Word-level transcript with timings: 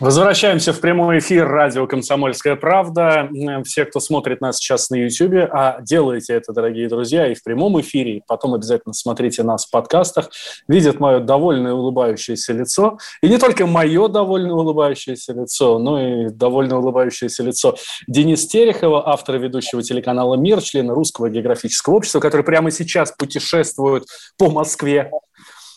Возвращаемся 0.00 0.72
в 0.72 0.80
прямой 0.80 1.18
эфир 1.18 1.46
радио 1.46 1.86
«Комсомольская 1.86 2.56
правда». 2.56 3.28
Все, 3.66 3.84
кто 3.84 4.00
смотрит 4.00 4.40
нас 4.40 4.56
сейчас 4.56 4.88
на 4.88 4.94
YouTube, 4.94 5.46
а 5.52 5.82
делайте 5.82 6.32
это, 6.32 6.54
дорогие 6.54 6.88
друзья, 6.88 7.26
и 7.26 7.34
в 7.34 7.44
прямом 7.44 7.78
эфире, 7.82 8.16
и 8.16 8.22
потом 8.26 8.54
обязательно 8.54 8.94
смотрите 8.94 9.42
нас 9.42 9.66
в 9.66 9.70
подкастах, 9.70 10.30
видят 10.66 11.00
мое 11.00 11.20
довольное 11.20 11.74
улыбающееся 11.74 12.54
лицо. 12.54 12.96
И 13.20 13.28
не 13.28 13.36
только 13.36 13.66
мое 13.66 14.08
довольно 14.08 14.54
улыбающееся 14.54 15.34
лицо, 15.34 15.78
но 15.78 16.00
и 16.00 16.30
довольно 16.30 16.78
улыбающееся 16.78 17.42
лицо 17.42 17.76
Денис 18.08 18.46
Терехова, 18.46 19.06
автора 19.06 19.36
ведущего 19.36 19.82
телеканала 19.82 20.34
«Мир», 20.36 20.62
члена 20.62 20.94
Русского 20.94 21.28
географического 21.28 21.96
общества, 21.96 22.20
который 22.20 22.42
прямо 22.42 22.70
сейчас 22.70 23.12
путешествует 23.12 24.04
по 24.38 24.50
Москве. 24.50 25.10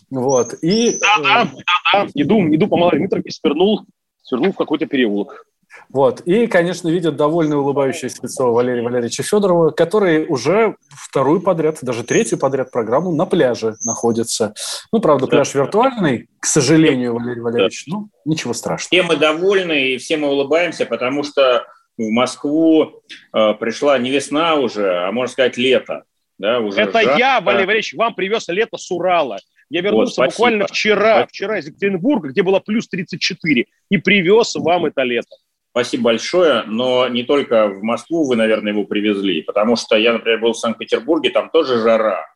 Вот. 0.09 0.53
И, 0.61 0.97
да, 0.97 1.17
да, 1.21 1.43
да, 1.43 2.05
да. 2.05 2.07
Иду, 2.13 2.39
иду 2.55 2.67
по 2.69 2.77
Малой 2.77 2.99
Дмитровке, 2.99 3.29
свернул 3.31 3.85
свернул 4.23 4.51
в 4.51 4.57
какой-то 4.57 4.85
переулок. 4.85 5.45
Вот. 5.89 6.21
И, 6.21 6.47
конечно, 6.47 6.89
видят 6.89 7.15
довольно 7.15 7.57
улыбающееся 7.57 8.19
лицо 8.23 8.53
Валерия 8.53 8.81
Валерьевича 8.83 9.23
Федорова, 9.23 9.71
который 9.71 10.25
уже 10.27 10.75
вторую 10.89 11.41
подряд, 11.41 11.79
даже 11.81 12.03
третью 12.03 12.37
подряд 12.37 12.71
программу 12.71 13.11
на 13.11 13.25
пляже 13.25 13.75
находится. 13.85 14.53
Ну, 14.91 14.99
правда, 14.99 15.27
пляж 15.27 15.53
виртуальный, 15.53 16.29
к 16.39 16.45
сожалению, 16.45 17.15
Валерий 17.15 17.41
Валерьевич. 17.41 17.85
Ну, 17.87 18.09
ничего 18.25 18.53
страшного. 18.53 18.89
Все 18.89 19.03
мы 19.03 19.15
довольны 19.19 19.89
и 19.89 19.97
все 19.97 20.17
мы 20.17 20.29
улыбаемся, 20.29 20.85
потому 20.85 21.23
что 21.23 21.65
в 21.97 22.09
Москву 22.09 23.03
э, 23.33 23.53
пришла 23.53 23.97
не 23.97 24.09
весна 24.09 24.55
уже, 24.55 25.07
а, 25.07 25.11
можно 25.11 25.31
сказать, 25.31 25.57
лето. 25.57 26.03
Да, 26.39 26.59
уже 26.59 26.81
Это 26.81 27.03
жарко. 27.03 27.19
я, 27.19 27.39
Валерий 27.39 27.65
Валерьевич, 27.65 27.93
вам 27.93 28.15
привез 28.15 28.47
лето 28.47 28.77
с 28.77 28.89
Урала. 28.91 29.37
Я 29.69 29.81
вернулся 29.81 30.21
вот, 30.21 30.31
буквально 30.31 30.67
вчера, 30.67 31.13
спасибо. 31.13 31.27
вчера 31.27 31.59
из 31.59 31.67
Екатеринбурга, 31.67 32.29
где 32.29 32.43
было 32.43 32.59
плюс 32.59 32.87
34, 32.87 33.65
и 33.89 33.97
привез 33.97 34.55
вам 34.55 34.85
это 34.85 35.03
лето. 35.03 35.35
Спасибо 35.71 36.03
большое, 36.03 36.63
но 36.67 37.07
не 37.07 37.23
только 37.23 37.67
в 37.67 37.81
Москву 37.81 38.27
вы, 38.27 38.35
наверное, 38.35 38.73
его 38.73 38.83
привезли, 38.83 39.41
потому 39.41 39.75
что 39.75 39.95
я, 39.95 40.13
например, 40.13 40.39
был 40.39 40.53
в 40.53 40.57
Санкт-Петербурге, 40.57 41.31
там 41.31 41.49
тоже 41.49 41.81
жара. 41.81 42.27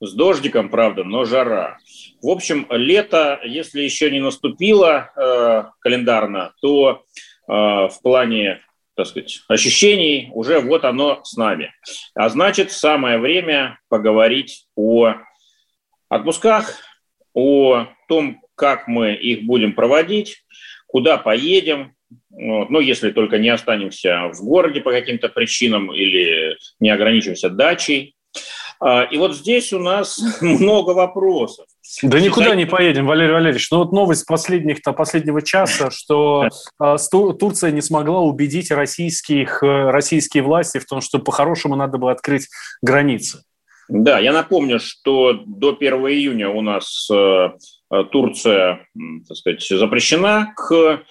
С 0.00 0.14
дождиком, 0.14 0.70
правда, 0.70 1.04
но 1.04 1.24
жара. 1.24 1.78
В 2.22 2.28
общем, 2.28 2.66
лето, 2.70 3.40
если 3.44 3.82
еще 3.82 4.10
не 4.10 4.20
наступило 4.20 5.10
э, 5.16 5.64
календарно, 5.80 6.52
то 6.62 7.02
э, 7.46 7.52
в 7.52 7.98
плане 8.02 8.60
так 8.98 9.06
сказать, 9.06 9.42
ощущений 9.46 10.28
уже 10.34 10.58
вот 10.58 10.84
оно 10.84 11.20
с 11.22 11.36
нами. 11.36 11.72
А 12.16 12.28
значит, 12.28 12.72
самое 12.72 13.18
время 13.18 13.78
поговорить 13.88 14.66
о 14.74 15.14
отпусках, 16.08 16.74
о 17.34 17.86
том, 18.08 18.40
как 18.54 18.88
мы 18.88 19.14
их 19.14 19.44
будем 19.44 19.72
проводить, 19.74 20.44
куда 20.86 21.18
поедем, 21.18 21.94
вот. 22.30 22.70
Ну, 22.70 22.80
если 22.80 23.10
только 23.10 23.38
не 23.38 23.48
останемся 23.48 24.30
в 24.32 24.44
городе 24.44 24.80
по 24.80 24.92
каким-то 24.92 25.28
причинам 25.28 25.92
или 25.92 26.56
не 26.80 26.90
ограничимся 26.90 27.50
дачей. 27.50 28.14
А, 28.80 29.02
и 29.02 29.18
вот 29.18 29.34
здесь 29.34 29.72
у 29.72 29.80
нас 29.80 30.20
много 30.40 30.92
вопросов. 30.92 31.66
Да 32.02 32.20
никуда 32.20 32.54
не 32.54 32.64
поедем, 32.64 33.06
Валерий 33.06 33.32
Валерьевич. 33.32 33.70
Ну 33.70 33.78
вот 33.78 33.92
новость 33.92 34.26
последних, 34.26 34.78
-то, 34.78 34.92
последнего 34.92 35.42
часа, 35.42 35.90
что 35.90 36.48
э, 36.80 36.96
Турция 37.10 37.72
не 37.72 37.80
смогла 37.80 38.20
убедить 38.20 38.70
российских, 38.70 39.62
э, 39.62 39.90
российские 39.90 40.44
власти 40.44 40.78
в 40.78 40.86
том, 40.86 41.00
что 41.00 41.18
по-хорошему 41.18 41.74
надо 41.74 41.98
было 41.98 42.12
открыть 42.12 42.48
границы. 42.82 43.42
Да, 43.88 44.18
я 44.18 44.32
напомню, 44.32 44.78
что 44.80 45.32
до 45.46 45.74
1 45.78 45.94
июня 46.08 46.50
у 46.50 46.60
нас 46.60 47.08
э, 47.10 47.14
э, 47.90 48.04
Турция, 48.12 48.86
так 49.26 49.36
сказать, 49.36 49.66
запрещена 49.66 50.52
к 50.54 51.02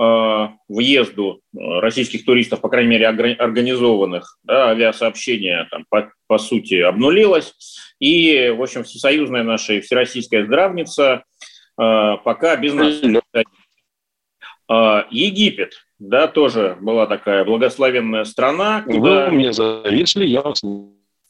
э, 0.00 0.48
въезду 0.68 1.42
российских 1.54 2.24
туристов, 2.24 2.62
по 2.62 2.70
крайней 2.70 2.90
мере, 2.90 3.06
организованных. 3.06 4.38
Да, 4.44 4.70
авиасообщение, 4.70 5.68
там, 5.70 5.84
по, 5.90 6.10
по 6.26 6.38
сути, 6.38 6.80
обнулилось. 6.80 7.54
И, 8.00 8.48
в 8.48 8.62
общем, 8.62 8.84
всесоюзная 8.84 9.42
наша 9.42 9.80
всероссийская 9.80 10.46
здравница 10.46 11.24
пока 11.76 12.56
без 12.56 12.74
нас. 12.74 13.00
Египет, 15.10 15.74
да, 15.98 16.28
тоже 16.28 16.78
была 16.80 17.06
такая 17.06 17.44
благословенная 17.44 18.24
страна. 18.24 18.82
Куда... 18.82 19.26
Вы 19.26 19.32
мне 19.32 19.52
зависли, 19.52 20.24
я 20.24 20.40
вас 20.40 20.62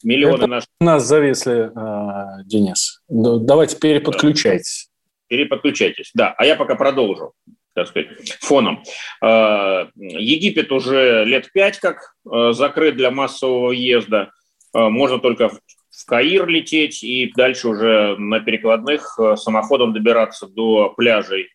Миллионы 0.03 0.35
Это 0.35 0.47
наших... 0.47 0.69
Нас 0.79 1.05
зависли, 1.05 1.71
э, 1.73 2.43
Денис. 2.45 3.01
Давайте 3.07 3.77
переподключайтесь. 3.77 4.89
Переподключайтесь, 5.27 6.11
да. 6.13 6.33
А 6.37 6.45
я 6.45 6.55
пока 6.55 6.75
продолжу 6.75 7.33
так 7.75 7.87
сказать, 7.87 8.07
фоном. 8.39 8.83
Э, 9.23 9.87
Египет 9.95 10.71
уже 10.71 11.25
лет 11.25 11.51
пять 11.51 11.79
как 11.79 12.13
э, 12.31 12.51
закрыт 12.53 12.97
для 12.97 13.09
массового 13.09 13.69
въезда. 13.69 14.29
Можно 14.75 15.19
только 15.19 15.49
в 15.49 16.05
Каир 16.07 16.47
лететь 16.47 17.03
и 17.03 17.31
дальше 17.35 17.67
уже 17.67 18.15
на 18.17 18.39
перекладных 18.39 19.19
самоходом 19.35 19.93
добираться 19.93 20.47
до 20.47 20.89
пляжей 20.89 21.49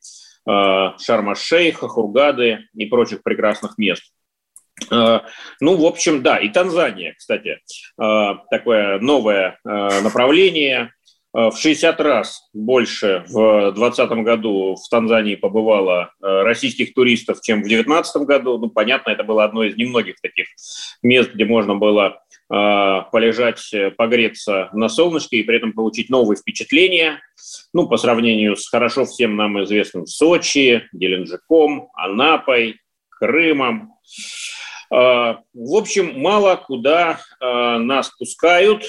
Шарма-Шейха, 0.46 1.88
Хургады 1.88 2.60
и 2.74 2.86
прочих 2.86 3.24
прекрасных 3.24 3.76
мест. 3.76 4.12
Э, 4.90 5.20
ну, 5.60 5.76
в 5.76 5.84
общем, 5.84 6.22
да, 6.22 6.38
и 6.38 6.48
Танзания, 6.48 7.14
кстати, 7.16 7.58
э, 8.00 8.34
такое 8.50 8.98
новое 9.00 9.58
э, 9.64 10.00
направление. 10.00 10.92
В 11.30 11.52
60 11.56 12.00
раз 12.00 12.48
больше 12.54 13.22
в 13.28 13.72
2020 13.72 14.10
году 14.24 14.76
в 14.76 14.88
Танзании 14.88 15.34
побывало 15.34 16.10
российских 16.20 16.94
туристов, 16.94 17.42
чем 17.42 17.58
в 17.58 17.68
2019 17.68 18.22
году. 18.22 18.56
Ну, 18.56 18.70
понятно, 18.70 19.10
это 19.10 19.24
было 19.24 19.44
одно 19.44 19.62
из 19.62 19.76
немногих 19.76 20.14
таких 20.22 20.46
мест, 21.02 21.34
где 21.34 21.44
можно 21.44 21.74
было 21.74 22.22
полежать, 22.48 23.60
погреться 23.98 24.70
на 24.72 24.88
солнышке 24.88 25.36
и 25.36 25.42
при 25.42 25.58
этом 25.58 25.74
получить 25.74 26.08
новые 26.08 26.38
впечатления. 26.38 27.20
Ну, 27.74 27.86
по 27.88 27.98
сравнению 27.98 28.56
с 28.56 28.66
хорошо 28.66 29.04
всем 29.04 29.36
нам 29.36 29.62
известным 29.62 30.06
Сочи, 30.06 30.88
Геленджиком, 30.92 31.90
Анапой, 31.94 32.80
Крымом. 33.10 33.92
А, 34.90 35.40
в 35.54 35.74
общем, 35.74 36.18
мало 36.20 36.56
куда 36.56 37.20
а, 37.40 37.78
нас 37.78 38.10
пускают, 38.10 38.84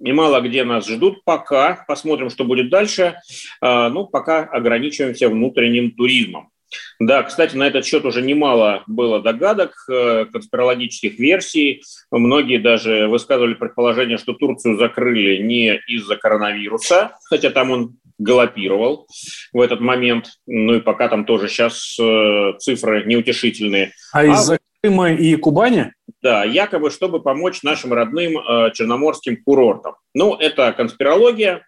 и 0.00 0.12
мало 0.12 0.40
где 0.40 0.64
нас 0.64 0.88
ждут 0.88 1.24
пока. 1.24 1.84
Посмотрим, 1.88 2.30
что 2.30 2.44
будет 2.44 2.70
дальше. 2.70 3.20
А, 3.60 3.88
ну, 3.88 4.06
пока 4.06 4.44
ограничиваемся 4.44 5.28
внутренним 5.28 5.92
туризмом. 5.92 6.50
Да, 6.98 7.22
кстати, 7.22 7.56
на 7.56 7.66
этот 7.66 7.86
счет 7.86 8.04
уже 8.04 8.20
немало 8.20 8.82
было 8.86 9.22
догадок, 9.22 9.72
э, 9.88 10.26
конспирологических 10.26 11.18
версий. 11.18 11.82
Многие 12.10 12.58
даже 12.58 13.08
высказывали 13.08 13.54
предположение, 13.54 14.18
что 14.18 14.34
Турцию 14.34 14.76
закрыли 14.76 15.42
не 15.42 15.80
из-за 15.88 16.16
коронавируса, 16.16 17.12
хотя 17.24 17.50
там 17.50 17.70
он 17.70 17.96
галопировал 18.18 19.06
в 19.52 19.60
этот 19.60 19.80
момент. 19.80 20.26
Ну 20.46 20.74
и 20.74 20.80
пока 20.80 21.08
там 21.08 21.24
тоже 21.24 21.48
сейчас 21.48 21.96
э, 21.98 22.52
цифры 22.58 23.04
неутешительные. 23.04 23.92
А, 24.12 24.20
а 24.20 24.26
из-за 24.26 24.58
Крыма 24.82 25.12
и 25.12 25.36
Кубани? 25.36 25.92
Да, 26.22 26.44
якобы, 26.44 26.90
чтобы 26.90 27.20
помочь 27.20 27.62
нашим 27.62 27.92
родным 27.92 28.38
э, 28.38 28.70
черноморским 28.72 29.42
курортам. 29.42 29.94
Ну, 30.14 30.34
это 30.34 30.72
конспирология. 30.72 31.66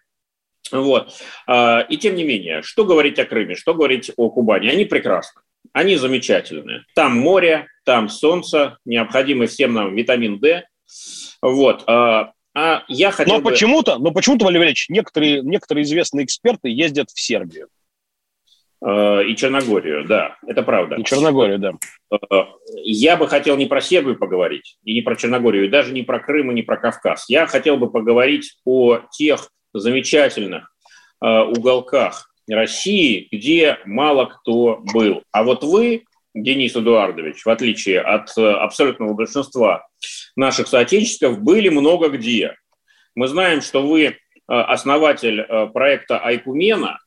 Вот. 0.71 1.13
Э, 1.47 1.85
и 1.89 1.97
тем 1.97 2.15
не 2.15 2.23
менее, 2.23 2.61
что 2.61 2.85
говорить 2.85 3.19
о 3.19 3.25
Крыме, 3.25 3.55
что 3.55 3.73
говорить 3.73 4.11
о 4.15 4.29
Кубани? 4.29 4.67
Они 4.67 4.85
прекрасны, 4.85 5.41
они 5.73 5.95
замечательные. 5.95 6.85
Там 6.95 7.17
море, 7.17 7.67
там 7.85 8.09
солнце, 8.09 8.77
необходимый 8.85 9.47
всем 9.47 9.73
нам 9.73 9.95
витамин 9.95 10.39
D. 10.39 10.65
Вот. 11.41 11.83
Э, 11.87 12.27
а 12.53 12.83
я 12.87 13.11
хотел 13.11 13.35
но 13.35 13.41
бы... 13.41 13.51
почему-то, 13.51 13.97
но 13.97 14.11
почему-то, 14.11 14.45
Валерий 14.45 14.59
Валерьевич, 14.59 14.89
некоторые, 14.89 15.41
некоторые 15.41 15.83
известные 15.83 16.25
эксперты 16.25 16.69
ездят 16.69 17.09
в 17.09 17.19
Сербию. 17.19 17.67
Э, 18.83 19.23
и 19.23 19.35
Черногорию, 19.35 20.05
да, 20.05 20.37
это 20.47 20.63
правда. 20.63 20.95
И 20.95 21.03
Черногорию, 21.03 21.59
да. 21.59 21.73
Э, 22.11 22.45
я 22.83 23.15
бы 23.15 23.27
хотел 23.27 23.55
не 23.55 23.67
про 23.67 23.79
Сербию 23.79 24.17
поговорить, 24.17 24.77
и 24.83 24.93
не 24.93 25.01
про 25.01 25.15
Черногорию, 25.15 25.65
и 25.65 25.69
даже 25.69 25.93
не 25.93 26.01
про 26.01 26.19
Крым, 26.19 26.51
и 26.51 26.55
не 26.55 26.63
про 26.63 26.77
Кавказ. 26.77 27.25
Я 27.29 27.45
хотел 27.45 27.77
бы 27.77 27.91
поговорить 27.91 28.57
о 28.65 28.99
тех 29.11 29.49
замечательных 29.73 30.73
э, 31.23 31.27
уголках 31.27 32.31
России, 32.49 33.27
где 33.31 33.77
мало 33.85 34.25
кто 34.25 34.81
был. 34.93 35.21
А 35.31 35.43
вот 35.43 35.63
вы 35.63 36.03
Денис 36.33 36.75
Эдуардович, 36.75 37.45
в 37.45 37.49
отличие 37.49 38.01
от 38.01 38.35
абсолютного 38.35 39.13
большинства 39.13 39.87
наших 40.35 40.67
соотечественников, 40.67 41.41
были 41.41 41.69
много 41.69 42.09
где. 42.09 42.55
Мы 43.15 43.27
знаем, 43.27 43.61
что 43.61 43.85
вы 43.85 44.17
основатель 44.47 45.43
проекта 45.71 46.19
Айкумена 46.19 46.99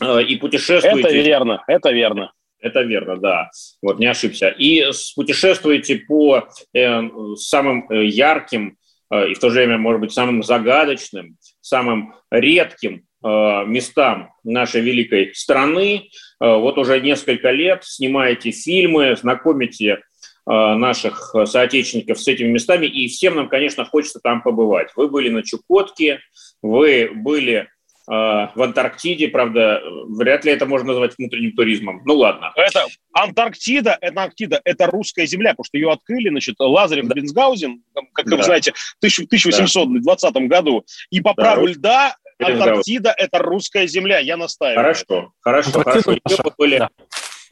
и 0.00 0.36
путешествуете... 0.36 1.08
Это 1.08 1.12
верно, 1.12 1.64
это 1.66 1.90
верно. 1.90 2.32
Это 2.60 2.82
верно, 2.82 3.16
да. 3.18 3.50
Вот 3.82 3.98
не 3.98 4.06
ошибся. 4.06 4.48
И 4.48 4.84
путешествуете 5.16 5.96
по 5.96 6.48
э, 6.72 7.00
самым 7.36 7.86
ярким 7.90 8.78
э, 9.10 9.30
и 9.30 9.34
в 9.34 9.38
то 9.38 9.50
же 9.50 9.56
время, 9.56 9.76
может 9.76 10.00
быть, 10.00 10.12
самым 10.12 10.42
загадочным, 10.42 11.36
самым 11.60 12.14
редким 12.30 13.04
Э, 13.24 13.64
местам 13.66 14.34
нашей 14.44 14.82
великой 14.82 15.34
страны. 15.34 16.10
Э, 16.42 16.56
вот 16.58 16.76
уже 16.76 17.00
несколько 17.00 17.52
лет 17.52 17.82
снимаете 17.82 18.50
фильмы, 18.50 19.16
знакомите 19.16 19.92
э, 19.92 20.00
наших 20.44 21.34
соотечественников 21.46 22.20
с 22.20 22.28
этими 22.28 22.48
местами, 22.48 22.84
и 22.84 23.08
всем 23.08 23.36
нам, 23.36 23.48
конечно, 23.48 23.86
хочется 23.86 24.20
там 24.22 24.42
побывать. 24.42 24.90
Вы 24.94 25.08
были 25.08 25.30
на 25.30 25.42
Чукотке, 25.42 26.20
вы 26.60 27.12
были 27.14 27.68
в 28.06 28.62
Антарктиде, 28.62 29.28
правда, 29.28 29.80
вряд 30.08 30.44
ли 30.44 30.52
это 30.52 30.66
можно 30.66 30.88
назвать 30.88 31.14
внутренним 31.16 31.52
туризмом. 31.52 32.02
Ну 32.04 32.14
ладно. 32.14 32.52
Это 32.54 32.86
Антарктида, 33.14 33.96
это 34.00 34.20
Антарктида, 34.20 34.60
это 34.64 34.86
русская 34.86 35.26
земля, 35.26 35.50
потому 35.50 35.64
что 35.64 35.78
ее 35.78 35.90
открыли, 35.90 36.28
значит, 36.28 36.56
Лазарев 36.58 37.06
да. 37.06 37.14
Бенсгаузен, 37.14 37.82
как 38.12 38.26
да. 38.26 38.36
вы 38.36 38.42
знаете, 38.42 38.72
в 38.72 38.96
1820 38.98 40.32
да. 40.32 40.40
году. 40.40 40.84
И 41.10 41.20
по 41.20 41.34
праву 41.34 41.66
да. 41.66 41.70
льда 41.72 42.16
Антарктида– 42.38 43.14
это 43.16 43.38
русская 43.38 43.86
земля, 43.86 44.18
я 44.18 44.36
настаиваю. 44.36 44.76
Хорошо, 44.76 45.32
хорошо, 45.40 45.82
хорошо. 45.82 46.12
Еще 46.12 46.42
мы 46.44 46.52
были 46.56 46.78
да. 46.78 46.90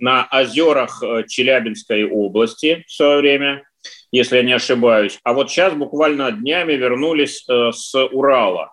на 0.00 0.28
озерах 0.30 1.02
э, 1.02 1.24
Челябинской 1.28 2.04
области 2.04 2.84
в 2.86 2.92
свое 2.92 3.18
время, 3.18 3.62
если 4.10 4.36
я 4.36 4.42
не 4.42 4.52
ошибаюсь. 4.52 5.18
А 5.22 5.32
вот 5.32 5.50
сейчас 5.50 5.74
буквально 5.74 6.32
днями 6.32 6.72
вернулись 6.72 7.44
э, 7.48 7.70
с 7.72 7.94
Урала. 7.94 8.71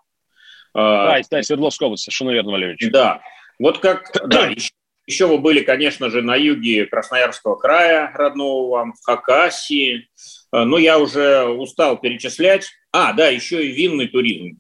Да, 0.80 1.22
да, 1.30 1.44
Свердловской 1.44 1.88
области, 1.88 2.06
совершенно 2.06 2.32
верно, 2.32 2.52
Валерьевич. 2.52 2.90
Да, 2.92 3.22
вот 3.60 3.80
как, 3.80 4.12
да, 4.28 4.48
еще, 4.48 4.72
еще 5.06 5.28
вы 5.28 5.38
были, 5.38 5.62
конечно 5.62 6.10
же, 6.10 6.22
на 6.22 6.36
юге 6.36 6.86
Красноярского 6.86 7.56
края, 7.56 8.12
родного 8.14 8.70
вам, 8.70 8.94
в 8.94 9.04
Хакасии. 9.04 10.10
Э, 10.54 10.64
но 10.64 10.78
я 10.78 11.00
уже 11.00 11.46
устал 11.46 11.98
перечислять. 11.98 12.70
А, 12.92 13.14
да, 13.14 13.28
еще 13.28 13.68
и 13.68 13.72
винный 13.72 14.08
туризм, 14.08 14.58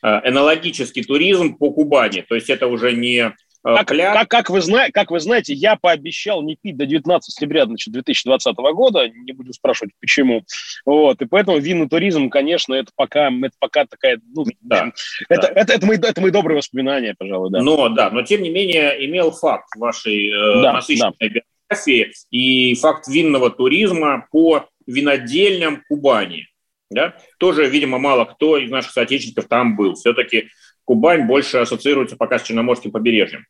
энологический 0.00 1.04
туризм 1.04 1.58
по 1.58 1.70
Кубани. 1.70 2.22
То 2.22 2.34
есть 2.34 2.48
это 2.48 2.66
уже 2.66 2.92
не 2.92 3.34
как, 3.74 3.88
как, 3.88 4.28
как, 4.28 4.50
вы 4.50 4.60
знаете, 4.60 4.92
как 4.92 5.10
вы 5.10 5.18
знаете, 5.18 5.52
я 5.52 5.76
пообещал 5.76 6.42
не 6.42 6.56
пить 6.56 6.76
до 6.76 6.86
19 6.86 7.32
сентября 7.34 7.66
значит, 7.66 7.92
2020 7.92 8.56
года, 8.56 9.08
не 9.08 9.32
буду 9.32 9.52
спрашивать 9.52 9.92
почему. 10.00 10.44
Вот, 10.84 11.20
и 11.20 11.26
поэтому 11.26 11.58
винный 11.58 11.88
туризм, 11.88 12.30
конечно, 12.30 12.74
это 12.74 12.90
пока, 12.94 13.28
это 13.28 13.54
пока 13.58 13.84
такая, 13.86 14.20
ну, 14.34 14.44
да, 14.60 14.92
это, 15.28 15.42
да. 15.42 15.46
Это, 15.46 15.46
это, 15.48 15.72
это, 15.72 15.86
мои, 15.86 15.98
это 15.98 16.20
мои 16.20 16.30
добрые 16.30 16.58
воспоминания, 16.58 17.14
пожалуй, 17.18 17.50
да. 17.50 17.60
Но, 17.60 17.88
да, 17.88 18.10
но 18.10 18.22
тем 18.22 18.42
не 18.42 18.50
менее 18.50 19.04
имел 19.06 19.32
факт 19.32 19.68
вашей 19.76 20.28
э, 20.28 20.62
да, 20.62 20.74
насыщенной 20.74 21.12
да. 21.18 21.40
биографии 21.68 22.12
и 22.30 22.74
факт 22.76 23.08
винного 23.08 23.50
туризма 23.50 24.26
по 24.30 24.68
винодельням 24.86 25.82
Кубани. 25.88 26.46
Да? 26.90 27.16
Тоже, 27.38 27.66
видимо, 27.66 27.98
мало 27.98 28.24
кто 28.26 28.58
из 28.58 28.70
наших 28.70 28.92
соотечественников 28.92 29.48
там 29.48 29.76
был. 29.76 29.94
Все-таки 29.94 30.50
Кубань 30.86 31.26
больше 31.26 31.58
ассоциируется 31.58 32.16
пока 32.16 32.38
с 32.38 32.44
Черноморским 32.44 32.92
побережьем. 32.92 33.44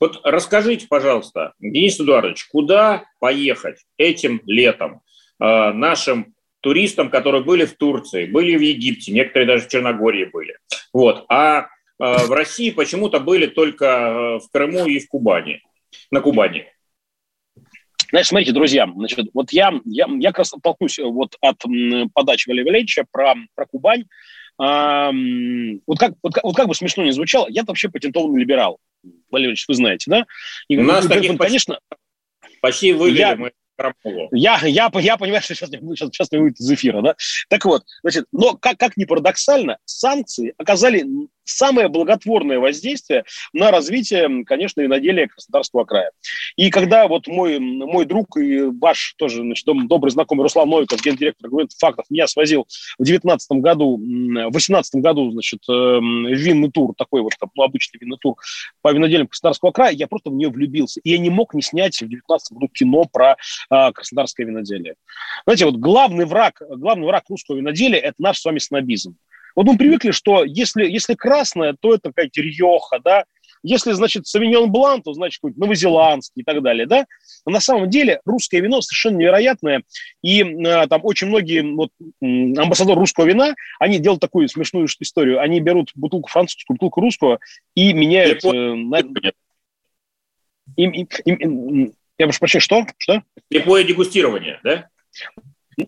Вот 0.00 0.20
расскажите, 0.24 0.86
пожалуйста, 0.88 1.52
Денис 1.60 2.00
Эдуардович, 2.00 2.46
куда 2.46 3.04
поехать 3.20 3.84
этим 3.98 4.40
летом 4.46 5.02
э, 5.38 5.72
нашим 5.72 6.34
туристам, 6.60 7.10
которые 7.10 7.44
были 7.44 7.66
в 7.66 7.76
Турции, 7.76 8.26
были 8.26 8.56
в 8.56 8.60
Египте, 8.62 9.12
некоторые 9.12 9.46
даже 9.46 9.66
в 9.66 9.68
Черногории 9.68 10.24
были. 10.24 10.56
Вот. 10.94 11.26
А 11.28 11.60
э, 11.60 11.66
в 11.98 12.30
России 12.32 12.70
почему-то 12.70 13.20
были 13.20 13.46
только 13.46 13.84
э, 13.84 14.38
в 14.38 14.48
Крыму 14.50 14.86
и 14.86 14.98
в 14.98 15.08
Кубани, 15.08 15.62
на 16.10 16.22
Кубани. 16.22 16.66
Значит, 18.10 18.28
смотрите, 18.28 18.52
друзья, 18.52 18.88
значит, 18.96 19.26
вот 19.34 19.52
я, 19.52 19.72
я, 19.84 20.06
я 20.08 20.28
как 20.30 20.38
раз 20.38 20.54
оттолкнусь 20.54 20.98
вот 20.98 21.36
от 21.42 21.62
подачи 22.14 22.48
Валерия 22.48 22.70
Валерьевича 22.70 23.04
про, 23.10 23.34
про 23.54 23.66
Кубань. 23.66 24.04
А, 24.60 25.12
вот, 25.86 25.98
как, 25.98 26.14
вот, 26.22 26.34
вот 26.42 26.56
как 26.56 26.68
бы 26.68 26.74
смешно 26.74 27.04
не 27.04 27.12
звучало, 27.12 27.46
я 27.48 27.62
вообще 27.64 27.88
патентованный 27.88 28.40
либерал. 28.40 28.78
Валерий 29.30 29.56
вы 29.68 29.74
знаете, 29.74 30.10
да? 30.10 30.26
И, 30.68 30.76
У 30.76 30.82
нас 30.82 31.06
таких 31.06 31.38
конечно, 31.38 31.78
почти 32.60 32.92
вывели 32.92 33.18
я, 33.18 33.36
мы 33.36 33.52
я, 34.32 34.58
я, 34.64 34.90
я 34.92 35.16
понимаю, 35.16 35.40
что 35.42 35.54
сейчас, 35.54 35.70
сейчас, 35.70 36.08
сейчас 36.10 36.32
не 36.32 36.38
выйдет 36.38 36.60
из 36.60 36.70
эфира, 36.70 37.00
да? 37.02 37.14
Так 37.48 37.64
вот, 37.64 37.84
значит, 38.02 38.26
но 38.32 38.56
как, 38.56 38.76
как 38.76 38.96
ни 38.96 39.04
парадоксально, 39.04 39.78
санкции 39.84 40.54
оказали 40.58 41.06
самое 41.48 41.88
благотворное 41.88 42.58
воздействие 42.58 43.24
на 43.52 43.70
развитие, 43.70 44.44
конечно, 44.44 44.80
виноделия 44.80 45.28
Краснодарского 45.28 45.84
края. 45.84 46.10
И 46.56 46.70
когда 46.70 47.08
вот 47.08 47.26
мой, 47.26 47.58
мой 47.58 48.04
друг 48.04 48.36
и 48.36 48.62
ваш 48.62 49.14
тоже 49.16 49.42
значит, 49.42 49.66
добрый 49.66 50.10
знакомый 50.10 50.42
Руслан 50.42 50.68
Новиков, 50.68 51.02
гендиректор 51.02 51.50
говорит 51.50 51.72
фактов, 51.78 52.06
меня 52.10 52.26
свозил 52.26 52.66
в 52.98 53.04
2019 53.04 53.52
году, 53.60 53.96
в 53.96 54.50
2018 54.50 54.94
году, 54.96 55.30
значит, 55.30 55.60
эм, 55.68 56.26
винный 56.26 56.70
тур, 56.70 56.94
такой 56.96 57.22
вот 57.22 57.32
ну, 57.54 57.62
обычный 57.62 57.98
винный 57.98 58.18
тур 58.18 58.36
по 58.82 58.92
винодельям 58.92 59.26
Краснодарского 59.26 59.70
края, 59.72 59.92
я 59.92 60.06
просто 60.06 60.30
в 60.30 60.34
нее 60.34 60.48
влюбился. 60.48 61.00
И 61.00 61.10
я 61.10 61.18
не 61.18 61.30
мог 61.30 61.54
не 61.54 61.62
снять 61.62 61.96
в 61.96 62.00
2019 62.00 62.52
году 62.52 62.68
кино 62.68 63.04
про 63.10 63.36
а, 63.70 63.92
краснодарское 63.92 64.46
виноделие. 64.46 64.94
Знаете, 65.44 65.66
вот 65.66 65.76
главный 65.76 66.26
враг, 66.26 66.60
главный 66.68 67.06
враг 67.06 67.24
русского 67.28 67.56
виноделия– 67.56 67.98
это 68.00 68.14
наш 68.18 68.38
с 68.38 68.44
вами 68.44 68.58
снобизм. 68.58 69.16
Вот 69.58 69.66
мы 69.66 69.76
привыкли, 69.76 70.12
что 70.12 70.44
если, 70.44 70.84
если 70.84 71.14
красное, 71.14 71.74
то 71.80 71.92
это 71.92 72.10
какая-то 72.10 72.40
риоха, 72.40 73.00
да, 73.00 73.24
если, 73.64 73.90
значит, 73.90 74.24
савиньон 74.28 74.70
блан, 74.70 75.02
то, 75.02 75.12
значит, 75.14 75.40
какой-то 75.40 75.58
новозеландский 75.58 76.42
и 76.42 76.44
так 76.44 76.62
далее, 76.62 76.86
да. 76.86 77.06
Но 77.44 77.50
на 77.50 77.58
самом 77.58 77.90
деле 77.90 78.20
русское 78.24 78.60
вино 78.60 78.80
совершенно 78.82 79.16
невероятное, 79.16 79.82
и 80.22 80.44
э, 80.44 80.86
там 80.86 81.00
очень 81.02 81.26
многие 81.26 81.62
вот, 81.74 81.90
амбассадоры 82.20 83.00
русского 83.00 83.24
вина, 83.24 83.56
они 83.80 83.98
делают 83.98 84.20
такую 84.20 84.48
смешную 84.48 84.86
историю, 84.86 85.40
они 85.40 85.58
берут 85.58 85.90
бутылку 85.96 86.28
французскую, 86.28 86.76
бутылку 86.76 87.00
русского 87.00 87.40
и 87.74 87.92
меняют... 87.92 88.44
Э, 88.44 88.52
на... 88.52 88.98
им, 90.76 90.92
им, 90.92 91.08
им, 91.24 91.92
я 92.16 92.26
прошу 92.26 92.38
прощения, 92.38 92.62
что? 92.62 92.86
Что? 92.96 93.22
Слепое 93.50 93.82
дегустирование, 93.82 94.60
да? 94.62 94.88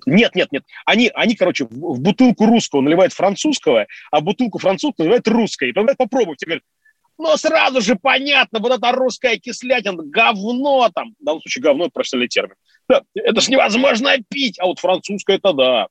Нет, 0.06 0.34
нет, 0.34 0.52
нет. 0.52 0.64
Они, 0.84 1.10
они 1.14 1.34
короче, 1.34 1.64
в, 1.64 2.00
бутылку 2.00 2.46
русского 2.46 2.80
наливают 2.80 3.12
французского, 3.12 3.86
а 4.10 4.20
в 4.20 4.24
бутылку 4.24 4.58
французского 4.58 5.04
наливают 5.04 5.28
русское. 5.28 5.68
И 5.68 5.72
говорят, 5.72 5.96
попробуйте. 5.96 6.46
Говорят, 6.46 6.62
ну, 7.18 7.36
сразу 7.36 7.80
же 7.82 7.96
понятно, 7.96 8.60
вот 8.60 8.72
эта 8.72 8.92
русская 8.92 9.36
кислятина, 9.36 10.02
говно 10.02 10.88
там. 10.94 11.14
В 11.20 11.24
данном 11.24 11.42
случае 11.42 11.62
говно– 11.62 11.84
это 11.86 11.92
профессиональный 11.92 12.28
термин. 12.28 12.54
Да, 12.88 13.02
это 13.14 13.40
ж 13.40 13.48
невозможно 13.48 14.16
пить, 14.28 14.58
а 14.58 14.66
вот 14.66 14.78
французское– 14.78 15.36
это 15.38 15.52
да. 15.52 15.88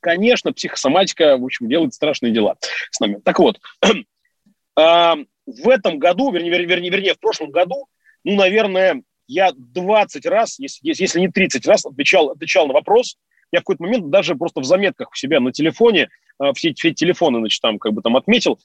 Конечно, 0.00 0.52
психосоматика, 0.52 1.36
в 1.36 1.44
общем, 1.44 1.68
делает 1.68 1.94
страшные 1.94 2.32
дела 2.32 2.54
с 2.90 3.00
нами. 3.00 3.20
Так 3.24 3.40
вот, 3.40 3.58
а, 4.76 5.16
в 5.46 5.68
этом 5.68 5.98
году, 5.98 6.30
вернее, 6.30 6.64
вернее, 6.64 6.90
вернее, 6.90 7.14
в 7.14 7.18
прошлом 7.18 7.50
году, 7.50 7.88
ну, 8.22 8.36
наверное, 8.36 9.02
я 9.28 9.52
20 9.52 10.26
раз, 10.26 10.58
если, 10.58 10.80
если 10.82 11.20
не 11.20 11.28
30 11.28 11.66
раз 11.66 11.84
отвечал, 11.84 12.30
отвечал 12.30 12.66
на 12.66 12.74
вопрос. 12.74 13.16
Я 13.52 13.60
в 13.60 13.62
какой-то 13.62 13.82
момент 13.82 14.10
даже 14.10 14.34
просто 14.34 14.60
в 14.60 14.64
заметках 14.64 15.10
у 15.12 15.14
себя 15.14 15.40
на 15.40 15.52
телефоне, 15.52 16.08
э, 16.42 16.52
все, 16.54 16.74
все 16.74 16.92
телефоны, 16.92 17.38
значит, 17.38 17.60
там 17.60 17.78
как 17.78 17.92
бы 17.92 18.02
там 18.02 18.16
отметил, 18.16 18.58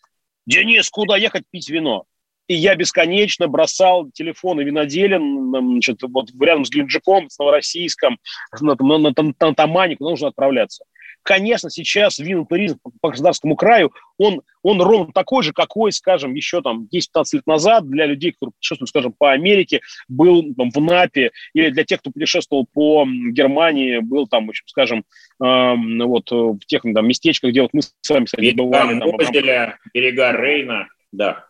Денис, 0.46 0.90
куда 0.90 1.18
ехать 1.18 1.44
пить 1.52 1.70
вино? 1.70 2.06
И 2.48 2.56
я 2.56 2.76
бесконечно 2.76 3.48
бросал 3.48 4.10
телефоны 4.12 4.62
виноделен, 4.62 5.52
значит, 5.52 6.00
вот 6.02 6.30
рядом 6.40 6.66
с 6.66 6.70
Геленджиком, 6.70 7.30
с 7.30 7.38
Новороссийском, 7.40 8.18
на, 8.60 8.76
на, 8.78 8.98
на, 8.98 9.14
на, 9.16 9.34
на 9.40 9.56
Тамане, 9.56 9.96
куда 9.96 10.10
нужно 10.12 10.28
отправляться. 10.30 10.84
Конечно, 11.24 11.70
сейчас 11.70 12.20
винный 12.20 12.46
туризм 12.46 12.80
по 13.00 13.10
Краснодарскому 13.10 13.56
краю, 13.56 13.94
он, 14.18 14.42
он 14.64 14.82
ровно 14.82 15.14
такой 15.14 15.44
же, 15.44 15.54
какой, 15.54 15.92
скажем, 15.92 16.34
еще 16.34 16.62
там 16.62 16.88
10-15 16.94 17.24
лет 17.34 17.48
назад 17.48 17.88
для 17.88 18.06
людей, 18.06 18.32
которые 18.32 18.54
путешествуют, 18.54 18.90
скажем, 18.90 19.14
по 19.14 19.32
Америке, 19.32 19.82
был 20.08 20.54
там, 20.56 20.72
в 20.72 20.82
НАПе, 20.82 21.32
или 21.54 21.70
для 21.70 21.84
тех, 21.84 22.00
кто 22.00 22.12
путешествовал 22.12 22.66
по 22.72 23.06
Германии, 23.06 24.00
был 24.00 24.28
там, 24.28 24.50
скажем, 24.66 25.04
э, 25.44 25.74
вот 26.06 26.32
в 26.32 26.60
тех 26.66 26.82
там, 26.82 27.08
местечках, 27.08 27.52
где 27.52 27.62
вот 27.62 27.74
мы 27.74 27.82
с 27.82 28.10
вами, 28.10 28.26
кстати, 28.26 28.52
бывали. 28.56 29.00
Там, 29.00 29.10
Мозеля, 29.12 29.78
берега 29.94 30.32
Рейна, 30.32 30.88
да. 31.12 31.46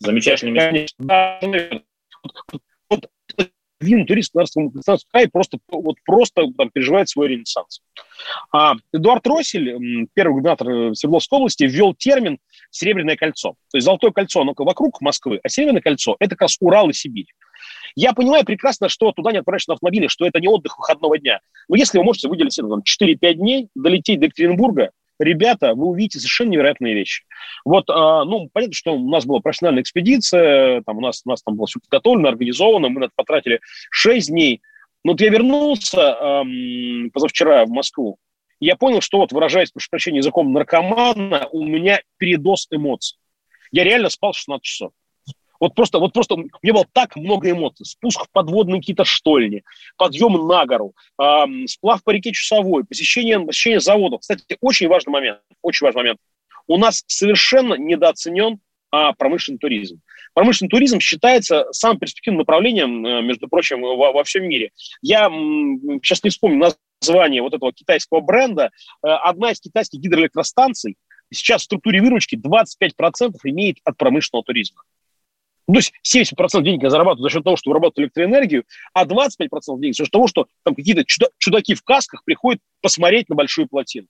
Замечательный 0.00 0.52
место. 0.52 1.38
Конечно, 1.40 1.82
вин 3.80 4.06
турист 4.06 4.32
Краснодарского 4.32 4.98
края 5.10 5.28
просто, 5.32 5.58
вот, 5.68 5.96
просто 6.04 6.46
там, 6.56 6.70
переживает 6.70 7.08
свой 7.08 7.28
ренессанс. 7.28 7.80
А 8.52 8.74
Эдуард 8.92 9.26
Россель, 9.26 10.08
первый 10.14 10.34
губернатор 10.34 10.94
Свердловской 10.94 11.38
области, 11.38 11.64
ввел 11.64 11.94
термин, 11.94 12.38
Серебряное 12.70 13.16
кольцо. 13.16 13.54
То 13.70 13.78
есть 13.78 13.84
Золотое 13.84 14.10
кольцо, 14.10 14.40
оно 14.40 14.54
вокруг 14.56 15.00
Москвы, 15.00 15.40
а 15.42 15.48
Серебряное 15.48 15.82
кольцо– 15.82 16.16
это 16.20 16.30
как 16.30 16.42
раз 16.42 16.56
Урал 16.60 16.90
и 16.90 16.92
Сибирь. 16.92 17.32
Я 17.94 18.12
понимаю 18.12 18.44
прекрасно, 18.44 18.88
что 18.88 19.12
туда 19.12 19.32
не 19.32 19.38
отправляешься 19.38 19.70
на 19.70 19.74
автомобиле, 19.74 20.08
что 20.08 20.26
это 20.26 20.40
не 20.40 20.48
отдых 20.48 20.78
выходного 20.78 21.18
дня. 21.18 21.40
Но 21.68 21.76
если 21.76 21.98
вы 21.98 22.04
можете 22.04 22.28
выделить 22.28 22.56
там, 22.56 22.82
4-5 22.82 23.34
дней, 23.34 23.68
долететь 23.74 24.20
до 24.20 24.26
Екатеринбурга, 24.26 24.90
ребята, 25.18 25.74
вы 25.74 25.86
увидите 25.86 26.18
совершенно 26.18 26.50
невероятные 26.50 26.94
вещи. 26.94 27.24
Вот, 27.64 27.88
а, 27.90 28.24
ну, 28.24 28.48
понятно, 28.52 28.74
что 28.74 28.94
у 28.94 29.08
нас 29.08 29.26
была 29.26 29.40
профессиональная 29.40 29.82
экспедиция, 29.82 30.82
там 30.82 30.98
у 30.98 31.00
нас, 31.00 31.22
у 31.24 31.30
нас 31.30 31.42
там 31.42 31.56
было 31.56 31.66
все 31.66 31.80
подготовлено, 31.80 32.28
организовано, 32.28 32.88
мы 32.88 33.08
потратили 33.14 33.60
6 33.90 34.28
дней. 34.28 34.62
Но 35.04 35.12
вот 35.12 35.20
я 35.20 35.30
вернулся 35.30 36.00
эм, 36.00 37.10
позавчера 37.12 37.64
в 37.64 37.70
Москву, 37.70 38.18
я 38.60 38.76
понял, 38.76 39.00
что 39.00 39.18
вот, 39.18 39.32
выражаясь, 39.32 39.70
прошу 39.70 39.88
прощения, 39.90 40.18
языком 40.18 40.52
наркомана, 40.52 41.46
у 41.52 41.64
меня 41.64 42.00
передоз 42.16 42.66
эмоций. 42.70 43.18
Я 43.70 43.84
реально 43.84 44.08
спал 44.08 44.32
16 44.32 44.62
часов. 44.64 44.92
Вот 45.60 45.74
просто, 45.74 45.98
вот 45.98 46.12
просто 46.12 46.34
у 46.34 46.38
меня 46.38 46.72
было 46.72 46.86
так 46.92 47.16
много 47.16 47.50
эмоций. 47.50 47.84
Спуск 47.84 48.24
в 48.24 48.30
подводные 48.30 48.80
какие-то 48.80 49.04
штольни, 49.04 49.64
подъем 49.96 50.34
на 50.46 50.66
гору, 50.66 50.94
э, 51.20 51.44
сплав 51.66 52.02
по 52.04 52.10
реке 52.10 52.32
Часовой, 52.32 52.84
посещение, 52.84 53.40
посещение 53.40 53.80
заводов. 53.80 54.20
Кстати, 54.20 54.44
очень 54.60 54.88
важный 54.88 55.10
момент, 55.10 55.40
очень 55.62 55.86
важный 55.86 56.02
момент. 56.02 56.18
У 56.66 56.76
нас 56.76 57.02
совершенно 57.06 57.74
недооценен 57.74 58.60
а, 58.90 59.12
промышленный 59.12 59.58
туризм. 59.58 60.00
Промышленный 60.34 60.70
туризм 60.70 61.00
считается 61.00 61.66
самым 61.72 61.98
перспективным 61.98 62.40
направлением, 62.40 63.04
э, 63.04 63.22
между 63.22 63.48
прочим, 63.48 63.80
во, 63.82 64.12
во 64.12 64.24
всем 64.24 64.44
мире. 64.48 64.70
Я 65.02 65.28
сейчас 66.02 66.22
не 66.22 66.30
вспомню 66.30 66.72
название 67.00 67.42
вот 67.42 67.54
этого 67.54 67.72
китайского 67.72 68.20
бренда. 68.20 68.70
Э, 69.04 69.08
одна 69.08 69.50
из 69.50 69.60
китайских 69.60 70.00
гидроэлектростанций 70.00 70.96
сейчас 71.32 71.62
в 71.62 71.64
структуре 71.64 72.00
выручки 72.00 72.36
25% 72.36 73.34
имеет 73.44 73.78
от 73.84 73.96
промышленного 73.96 74.44
туризма. 74.44 74.82
Ну, 75.68 75.74
то 75.74 75.80
есть 75.80 75.92
70% 76.02 76.62
денег 76.62 76.82
я 76.82 76.90
зарабатываю 76.90 77.28
за 77.28 77.34
счет 77.34 77.44
того, 77.44 77.56
что 77.56 77.70
вырабатываю 77.70 78.06
электроэнергию, 78.06 78.64
а 78.94 79.04
25% 79.04 79.48
денег 79.80 79.94
за 79.94 80.04
счет 80.04 80.10
того, 80.10 80.26
что 80.26 80.46
там 80.64 80.74
какие-то 80.74 81.04
чудаки 81.36 81.74
в 81.74 81.82
касках 81.82 82.24
приходят 82.24 82.60
посмотреть 82.80 83.28
на 83.28 83.36
большую 83.36 83.68
плотину. 83.68 84.08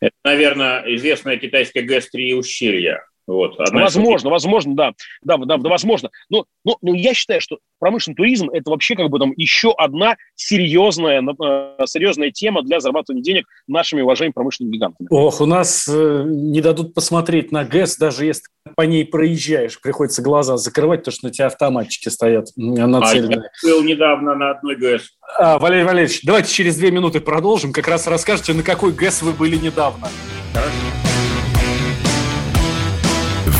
Это, 0.00 0.14
наверное, 0.24 0.82
известная 0.96 1.36
китайская 1.36 1.82
ГЭС-3 1.82 2.32
ущелья. 2.34 3.04
Вот, 3.28 3.56
возможно, 3.58 4.30
возможно, 4.30 4.74
да. 4.74 4.92
Да, 5.22 5.36
да, 5.36 5.58
да, 5.58 5.68
возможно. 5.68 6.08
Но, 6.30 6.46
но, 6.64 6.78
но 6.80 6.94
я 6.94 7.12
считаю, 7.12 7.42
что 7.42 7.58
промышленный 7.78 8.16
туризм– 8.16 8.48
это 8.52 8.70
вообще 8.70 8.96
как 8.96 9.10
бы 9.10 9.18
там 9.18 9.34
еще 9.36 9.74
одна 9.76 10.16
серьезная, 10.34 11.22
э, 11.22 11.86
серьезная 11.86 12.30
тема 12.30 12.62
для 12.62 12.80
зарабатывания 12.80 13.22
денег 13.22 13.44
нашими 13.66 14.00
уважаемыми 14.00 14.32
промышленными 14.32 14.76
гигантами. 14.76 15.08
Ох, 15.10 15.42
у 15.42 15.46
нас 15.46 15.86
э, 15.86 16.24
не 16.26 16.62
дадут 16.62 16.94
посмотреть 16.94 17.52
на 17.52 17.64
ГЭС, 17.64 17.98
даже 17.98 18.24
если 18.24 18.44
по 18.74 18.82
ней 18.82 19.04
проезжаешь, 19.04 19.78
приходится 19.78 20.22
глаза 20.22 20.56
закрывать, 20.56 21.00
потому 21.00 21.14
что 21.14 21.26
на 21.26 21.32
тебя 21.32 21.48
автоматчики 21.48 22.08
стоят 22.08 22.46
нацеленные. 22.56 23.40
А 23.40 23.66
я 23.66 23.74
был 23.74 23.84
недавно 23.84 24.36
на 24.36 24.52
одной 24.52 24.76
ГЭС. 24.76 25.02
А, 25.38 25.58
Валерий 25.58 25.84
Валерьевич, 25.84 26.22
давайте 26.22 26.50
через 26.50 26.76
две 26.76 26.90
минуты 26.90 27.20
продолжим. 27.20 27.74
Как 27.74 27.88
раз 27.88 28.06
расскажете, 28.06 28.54
на 28.54 28.62
какой 28.62 28.92
ГЭС 28.92 29.20
вы 29.20 29.32
были 29.32 29.56
недавно. 29.56 30.08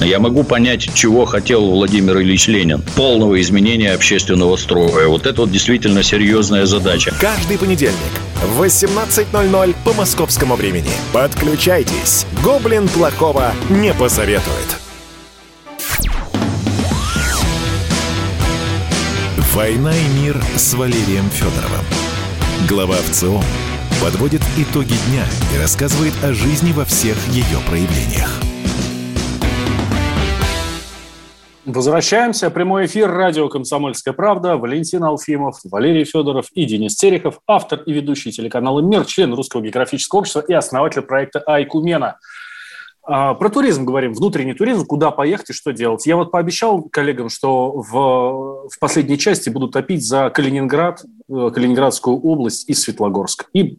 Я 0.00 0.20
могу 0.20 0.44
понять, 0.44 0.88
чего 0.94 1.24
хотел 1.24 1.68
Владимир 1.70 2.20
Ильич 2.20 2.46
Ленин. 2.46 2.82
Полного 2.94 3.40
изменения 3.40 3.92
общественного 3.92 4.56
строя. 4.56 5.08
Вот 5.08 5.26
это 5.26 5.42
вот 5.42 5.50
действительно 5.50 6.02
серьезная 6.02 6.66
задача. 6.66 7.12
Каждый 7.20 7.58
понедельник 7.58 7.94
в 8.42 8.62
18.00 8.62 9.74
по 9.84 9.92
московскому 9.92 10.54
времени. 10.54 10.90
Подключайтесь. 11.12 12.26
Гоблин 12.44 12.88
плохого 12.88 13.52
не 13.70 13.92
посоветует. 13.92 14.78
«Война 19.52 19.92
и 19.92 20.20
мир» 20.20 20.40
с 20.54 20.74
Валерием 20.74 21.28
Федоровым. 21.30 21.84
Глава 22.68 22.94
ВЦО 23.10 23.42
подводит 24.00 24.42
итоги 24.56 24.94
дня 25.08 25.26
и 25.52 25.58
рассказывает 25.60 26.14
о 26.22 26.32
жизни 26.32 26.70
во 26.70 26.84
всех 26.84 27.16
ее 27.32 27.58
проявлениях. 27.66 28.40
Возвращаемся. 31.68 32.48
Прямой 32.48 32.86
эфир. 32.86 33.10
Радио 33.10 33.46
«Комсомольская 33.50 34.14
правда». 34.14 34.56
Валентин 34.56 35.04
Алфимов, 35.04 35.60
Валерий 35.64 36.04
Федоров 36.04 36.46
и 36.54 36.64
Денис 36.64 36.96
Терехов. 36.96 37.40
Автор 37.46 37.82
и 37.82 37.92
ведущий 37.92 38.32
телеканала 38.32 38.80
«Мир», 38.80 39.04
член 39.04 39.34
Русского 39.34 39.60
географического 39.60 40.20
общества 40.20 40.42
и 40.48 40.54
основатель 40.54 41.02
проекта 41.02 41.40
«Айкумена». 41.40 42.16
А, 43.02 43.34
про 43.34 43.50
туризм 43.50 43.84
говорим, 43.84 44.14
внутренний 44.14 44.54
туризм, 44.54 44.86
куда 44.86 45.10
поехать 45.10 45.50
и 45.50 45.52
что 45.52 45.74
делать. 45.74 46.06
Я 46.06 46.16
вот 46.16 46.30
пообещал 46.30 46.82
коллегам, 46.82 47.28
что 47.28 47.72
в, 47.72 48.68
в 48.70 48.78
последней 48.80 49.18
части 49.18 49.50
буду 49.50 49.68
топить 49.68 50.06
за 50.06 50.30
Калининград, 50.30 51.04
э, 51.28 51.50
Калининградскую 51.54 52.18
область 52.18 52.66
и 52.70 52.72
Светлогорск. 52.72 53.50
И, 53.52 53.76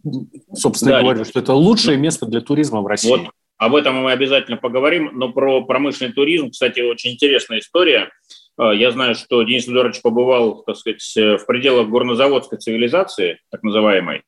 собственно, 0.54 0.92
да, 0.92 1.02
говорю, 1.02 1.24
что 1.24 1.40
это 1.40 1.54
лучшее 1.54 1.98
место 1.98 2.26
для 2.26 2.40
туризма 2.40 2.82
в 2.82 2.86
России. 2.86 3.10
Вот 3.10 3.30
об 3.60 3.74
этом 3.74 3.96
мы 3.96 4.12
обязательно 4.12 4.56
поговорим. 4.56 5.10
Но 5.12 5.30
про 5.32 5.62
промышленный 5.62 6.14
туризм, 6.14 6.50
кстати, 6.50 6.80
очень 6.80 7.12
интересная 7.12 7.58
история. 7.58 8.10
А, 8.56 8.72
я 8.72 8.90
знаю, 8.90 9.14
что 9.14 9.42
Денис 9.42 9.66
Федорович 9.66 10.00
побывал, 10.00 10.62
так 10.62 10.76
сказать, 10.76 11.02
в 11.14 11.44
пределах 11.44 11.88
горнозаводской 11.88 12.58
цивилизации, 12.58 13.38
так 13.50 13.62
называемой. 13.62 14.22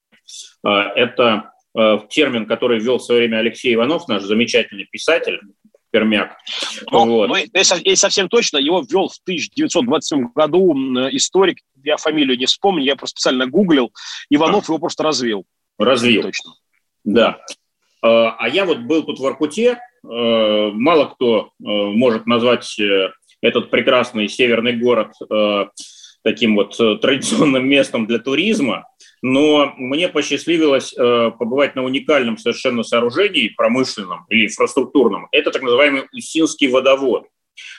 А, 0.63 0.93
это 0.95 1.51
а, 1.75 2.01
термин, 2.11 2.45
который 2.45 2.79
ввел 2.79 2.99
в 2.99 3.05
свое 3.05 3.23
время 3.23 3.39
Алексей 3.39 3.73
Иванов, 3.75 4.07
наш 4.07 4.23
замечательный 4.23 4.85
писатель, 4.85 5.41
Пермяк. 5.91 6.37
Ну, 6.91 7.07
вот. 7.07 7.29
ну, 7.29 7.37
если, 7.37 7.95
совсем 7.95 8.29
точно, 8.29 8.59
его 8.59 8.83
ввел 8.83 9.09
в 9.09 9.17
1927 9.23 10.29
году 10.35 10.75
историк, 11.11 11.57
я 11.83 11.97
фамилию 11.97 12.37
не 12.37 12.45
вспомню, 12.45 12.85
я 12.85 12.97
просто 12.97 13.19
специально 13.19 13.47
гуглил, 13.47 13.91
Иванов 14.29 14.69
его 14.69 14.79
просто 14.79 15.03
развил. 15.05 15.47
Развил. 15.79 16.21
Точно. 16.21 16.53
Да. 17.05 17.41
Э, 18.03 18.33
а 18.39 18.49
я 18.49 18.65
вот 18.65 18.79
был 18.79 19.05
тут 19.05 19.21
в 19.21 19.27
Аркуте, 19.27 19.79
э, 19.79 19.79
мало 20.05 21.07
кто 21.07 21.47
э, 21.47 21.49
может 21.61 22.27
назвать 22.27 22.79
этот 23.41 23.71
прекрасный 23.71 24.29
северный 24.29 24.77
город 24.77 25.13
таким 26.23 26.55
вот 26.55 26.77
традиционным 26.77 27.69
местом 27.69 28.07
для 28.07 28.21
туризма, 28.21 28.87
но 29.21 29.73
мне 29.77 30.09
посчастливилось 30.09 30.95
побывать 30.95 31.75
на 31.75 31.83
уникальном 31.83 32.39
совершенно 32.39 32.85
сооружении 32.85 33.49
промышленном 33.49 34.27
или 34.29 34.47
инфраструктурном. 34.47 35.27
Это 35.33 35.51
так 35.51 35.63
называемый 35.63 36.05
Усинский 36.13 36.69
водовод. 36.69 37.27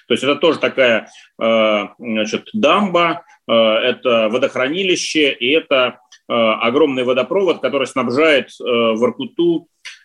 То 0.10 0.14
есть 0.16 0.24
это 0.26 0.36
тоже 0.36 0.60
такая 0.60 1.10
значит, 1.38 2.50
дамба, 2.52 3.24
это 3.48 4.28
водохранилище, 4.30 5.32
и 5.32 5.52
это 5.52 6.02
огромный 6.28 7.06
водопровод, 7.06 7.62
который 7.62 7.88
снабжает 7.88 8.50
в 8.60 9.02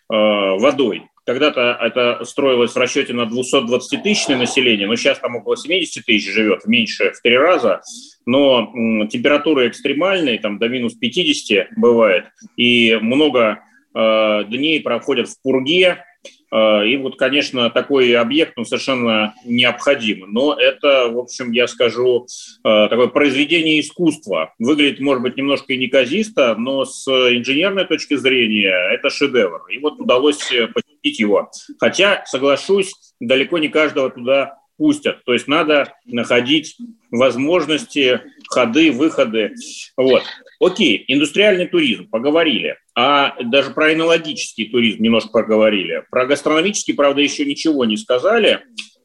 водой. 0.09 1.03
Когда-то 1.25 1.77
это 1.79 2.25
строилось 2.25 2.71
в 2.71 2.77
расчете 2.77 3.13
на 3.13 3.27
220 3.27 4.01
тысячное 4.01 4.37
население, 4.37 4.87
но 4.87 4.95
сейчас 4.95 5.19
там 5.19 5.35
около 5.35 5.55
70 5.55 6.03
тысяч 6.03 6.33
живет, 6.33 6.65
меньше 6.65 7.11
в 7.11 7.21
три 7.21 7.37
раза. 7.37 7.81
Но 8.25 9.07
температуры 9.11 9.67
экстремальные, 9.67 10.39
там 10.39 10.57
до 10.57 10.67
минус 10.67 10.95
50 10.95 11.77
бывает, 11.77 12.25
и 12.57 12.97
много 12.99 13.59
э, 13.93 14.43
дней 14.45 14.81
проходят 14.81 15.29
в 15.29 15.39
пурге, 15.43 15.99
Э, 15.99 16.08
и 16.51 16.97
вот, 16.97 17.17
конечно, 17.17 17.69
такой 17.69 18.13
объект 18.15 18.53
он 18.57 18.65
совершенно 18.65 19.33
необходим. 19.45 20.31
Но 20.31 20.53
это, 20.53 21.09
в 21.09 21.19
общем, 21.19 21.51
я 21.51 21.67
скажу, 21.67 22.25
э, 22.63 22.87
такое 22.89 23.07
произведение 23.07 23.79
искусства. 23.79 24.53
Выглядит, 24.59 24.99
может 24.99 25.23
быть, 25.23 25.37
немножко 25.37 25.73
и 25.73 25.77
неказисто, 25.77 26.55
но 26.55 26.85
с 26.85 27.07
инженерной 27.07 27.85
точки 27.85 28.15
зрения 28.15 28.93
это 28.93 29.09
шедевр. 29.09 29.67
И 29.69 29.77
вот 29.79 29.99
удалось 29.99 30.37
посетить 30.73 31.19
его. 31.19 31.49
Хотя, 31.79 32.23
соглашусь, 32.25 32.93
далеко 33.19 33.57
не 33.57 33.67
каждого 33.67 34.09
туда 34.09 34.58
пустят. 34.79 35.23
То 35.25 35.33
есть 35.33 35.47
надо 35.47 35.93
находить 36.05 36.77
возможности, 37.11 38.21
ходы, 38.47 38.91
выходы. 38.91 39.53
Вот. 39.97 40.23
Окей, 40.61 41.03
индустриальный 41.07 41.67
туризм, 41.67 42.07
поговорили. 42.09 42.77
А 42.95 43.35
даже 43.43 43.71
про 43.71 43.93
энологический 43.93 44.69
туризм 44.69 45.03
немножко 45.03 45.29
поговорили. 45.29 46.03
Про 46.09 46.25
гастрономический, 46.25 46.93
правда, 46.93 47.21
еще 47.21 47.45
ничего 47.45 47.83
не 47.83 47.97
сказали. 47.97 48.61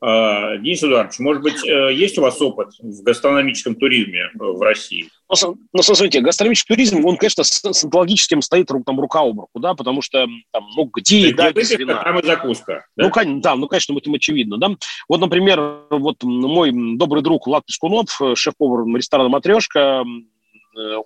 А, 0.06 0.58
Денис 0.58 0.84
Эдуардович, 0.84 1.18
может 1.18 1.42
быть, 1.42 1.66
э, 1.66 1.94
есть 1.94 2.18
у 2.18 2.20
вас 2.20 2.38
опыт 2.42 2.68
в 2.78 3.02
гастрономическом 3.04 3.75
туризме 3.75 4.28
в 4.34 4.61
России? 4.61 5.08
Ну, 5.30 5.56
ну 5.73 5.82
смотрите, 5.82 6.20
гастрономический 6.20 6.75
туризм, 6.75 7.06
он, 7.06 7.16
конечно, 7.16 7.42
с, 7.42 7.49
с 7.49 7.84
энтологическим 7.87 8.42
стоит 8.42 8.68
там 8.84 9.00
рука 9.00 9.20
об 9.20 9.40
руку, 9.40 9.58
да, 9.61 9.73
потому 9.73 10.02
что 10.02 10.26
там, 10.52 10.66
ну, 10.76 10.90
где 10.92 11.28
еда 11.28 11.50
без 11.52 11.70
вина? 11.70 12.02
Там 12.04 12.18
и 12.18 12.23
закуска. 12.23 12.84
Да? 12.99 13.11
Ну, 13.14 13.40
да, 13.40 13.56
ну, 13.56 13.66
конечно, 13.66 13.96
это 13.96 14.11
очевидно, 14.12 14.58
да. 14.58 14.76
Вот, 15.08 15.23
например, 15.23 15.87
вот 15.88 16.23
мой 16.23 16.70
добрый 16.99 17.23
друг 17.23 17.46
Влад 17.46 17.64
Пескунов, 17.64 18.20
э, 18.20 18.34
шеф-повар 18.34 18.84
ресторана 18.94 19.30
«Матрешка», 19.30 20.04
Э, 20.04 20.04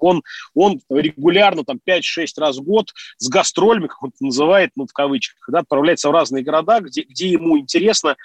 он, 0.00 0.22
он 0.54 0.80
регулярно, 0.88 1.64
там, 1.64 1.78
5-6 1.86 2.26
раз 2.38 2.58
в 2.58 2.62
год 2.62 2.92
с 3.18 3.28
гастролями, 3.28 3.86
как 3.86 4.02
он 4.02 4.10
это 4.10 4.24
называет, 4.24 4.70
ну, 4.76 4.86
в 4.86 4.92
кавычках, 4.92 5.48
да, 5.48 5.60
отправляется 5.60 6.08
в 6.08 6.12
разные 6.12 6.44
города, 6.44 6.80
где, 6.80 7.02
где 7.02 7.28
ему 7.28 7.58
интересно 7.58 8.16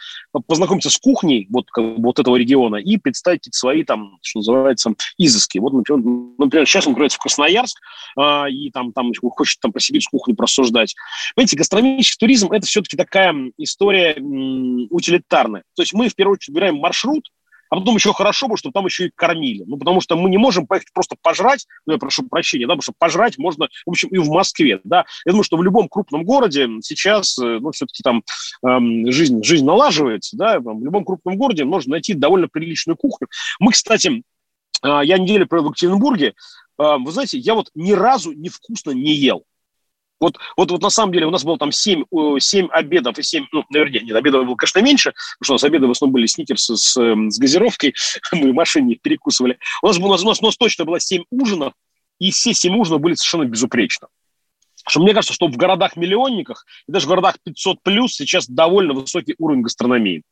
познакомиться 0.48 0.90
с 0.90 0.98
кухней 0.98 1.48
вот, 1.50 1.68
вот 1.76 2.20
этого 2.20 2.36
региона 2.36 2.78
и 2.78 2.98
представить 2.98 3.48
свои, 3.54 3.84
там, 3.84 4.18
что 4.22 4.40
называется, 4.40 4.94
изыски. 5.18 5.58
Вот, 5.58 5.74
например, 5.74 6.04
например 6.38 6.68
сейчас 6.68 6.86
он 6.88 6.92
отправляется 6.92 7.18
в 7.18 7.22
Красноярск, 7.22 7.78
а, 8.18 8.48
и 8.50 8.70
там, 8.72 8.94
там 8.94 9.12
хочет 9.32 9.60
там, 9.60 9.72
про 9.72 9.80
сибирскую 9.80 10.20
кухню 10.20 10.36
просуждать. 10.36 10.96
Понимаете, 11.36 11.58
гастрономический 11.58 12.20
туризм– 12.20 12.52
это 12.52 12.66
все-таки 12.66 12.98
такая 12.98 13.34
история 13.58 14.16
м, 14.16 14.88
утилитарная. 14.90 15.64
То 15.76 15.82
есть 15.82 15.94
мы, 15.94 16.10
в 16.10 16.16
первую 16.16 16.36
очередь, 16.36 16.50
выбираем 16.54 16.78
маршрут, 16.78 17.30
а 17.70 17.78
потом 17.78 17.96
еще 17.96 18.14
хорошо 18.14 18.48
бы, 18.48 18.58
чтобы 18.58 18.74
там 18.74 18.86
еще 18.86 19.08
и 19.08 19.12
кормили. 19.14 19.64
Ну, 19.66 19.78
потому 19.78 20.02
что 20.02 20.16
мы 20.16 20.30
не 20.30 20.38
можем 20.38 20.68
поехать 20.68 20.92
просто 20.94 21.16
пожрать, 21.22 21.66
ну, 21.86 21.94
я 21.94 22.00
прошу 22.00 22.24
прощения, 22.24 22.66
да, 22.66 22.74
потому 22.74 22.84
что 22.84 22.94
пожрать 22.98 23.38
можно, 23.38 23.68
в 23.86 23.90
общем, 23.90 24.10
и 24.10 24.18
в 24.18 24.30
Москве, 24.30 24.80
да. 24.84 25.06
Я 25.26 25.32
думаю, 25.32 25.44
что 25.44 25.58
в 25.58 25.64
любом 25.64 25.90
крупном 25.90 26.24
городе 26.24 26.68
сейчас, 26.82 27.38
э, 27.40 27.60
ну, 27.60 27.72
все-таки 27.72 28.04
там 28.04 28.24
эм, 28.66 29.12
жизнь, 29.12 29.44
жизнь 29.44 29.66
налаживается, 29.66 30.38
да, 30.38 30.60
в 30.60 30.84
любом 30.84 31.06
крупном 31.06 31.38
городе 31.38 31.66
можно 31.66 31.92
найти 31.92 32.14
довольно 32.14 32.48
приличную 32.48 32.98
кухню. 32.98 33.28
Мы, 33.60 33.72
кстати, 33.72 34.24
э, 34.84 35.00
я 35.04 35.18
неделю 35.18 35.48
провел 35.48 35.66
в 35.66 35.70
Екатеринбурге, 35.70 36.28
э, 36.28 36.34
вы 36.78 37.12
знаете, 37.12 37.38
я 37.38 37.54
вот 37.56 37.70
ни 37.76 37.94
разу 37.94 38.34
невкусно 38.34 38.92
не 38.92 39.14
ел. 39.14 39.44
Вот, 40.20 40.38
вот, 40.56 40.72
вот 40.72 40.82
на 40.82 40.90
самом 40.90 41.12
деле 41.12 41.26
у 41.26 41.32
нас 41.32 41.44
было 41.44 41.58
там 41.58 41.72
7, 41.72 42.06
7 42.40 42.68
обедов 42.72 43.20
и 43.20 43.24
7, 43.24 43.46
ну, 43.52 43.64
наверное, 43.70 44.00
нет, 44.00 44.16
обедов 44.16 44.46
было, 44.46 44.56
конечно, 44.56 44.80
меньше, 44.80 45.14
потому 45.40 45.44
что 45.44 45.54
у 45.54 45.56
нас 45.56 45.64
обеды 45.64 45.88
в 45.88 45.92
основном 45.92 46.14
были 46.14 46.28
сникерсы 46.28 46.78
с, 46.78 46.96
эм, 46.98 47.30
с 47.30 47.38
газировкой, 47.40 47.94
мы 48.32 48.52
в 48.52 48.54
машине 48.54 48.94
их 48.94 49.02
перекусывали. 49.02 49.58
У 49.82 49.88
нас, 49.88 49.98
у, 49.98 50.08
нас, 50.08 50.24
у, 50.24 50.28
нас, 50.28 50.42
у 50.42 50.46
нас 50.46 50.58
точно 50.58 50.86
было 50.86 51.00
7 51.00 51.24
ужинов, 51.32 51.74
и 52.20 52.32
все 52.32 52.54
7 52.54 52.74
ужинов 52.78 53.02
были 53.02 53.16
совершенно 53.16 53.46
безупречно. 53.46 54.08
Что 54.88 55.02
мне 55.02 55.14
кажется, 55.14 55.34
что 55.34 55.48
в 55.48 55.56
городах-миллионниках 55.56 56.66
и 56.88 56.92
даже 56.92 57.06
в 57.06 57.10
городах 57.10 57.38
500 57.44 57.82
плюс 57.84 58.16
сейчас 58.16 58.48
довольно 58.48 58.94
высокий 58.94 59.36
уровень 59.38 59.62
гастрономии. 59.62 60.24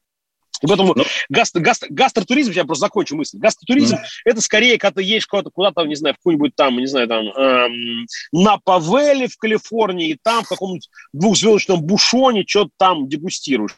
И 0.62 0.68
поэтому 0.68 0.94
ну, 0.96 1.04
гастро, 1.30 1.60
гастро, 1.60 1.88
гастротуризм, 1.90 2.52
я 2.52 2.66
просто 2.66 2.86
закончу 2.86 3.16
мысль, 3.16 3.38
гастротуризм 3.40 3.96
да. 3.96 4.04
это 4.26 4.42
скорее, 4.42 4.78
когда 4.78 4.96
ты 4.96 5.04
едешь 5.04 5.26
куда-то, 5.26 5.50
куда-то, 5.50 5.84
не 5.86 5.96
знаю, 5.96 6.14
в 6.16 6.18
какой-нибудь 6.18 6.56
там, 6.56 6.78
не 6.78 6.86
знаю, 6.86 7.08
там, 7.08 7.26
эм, 7.30 8.06
на 8.32 8.58
Павеле 8.58 9.28
в 9.28 9.38
Калифорнии, 9.38 10.10
и 10.10 10.18
там 10.22 10.44
в 10.44 10.50
каком-нибудь 10.50 10.90
двухзвездочном 11.14 11.82
бушоне 11.82 12.44
что-то 12.46 12.72
там 12.78 13.08
дегустируешь. 13.08 13.72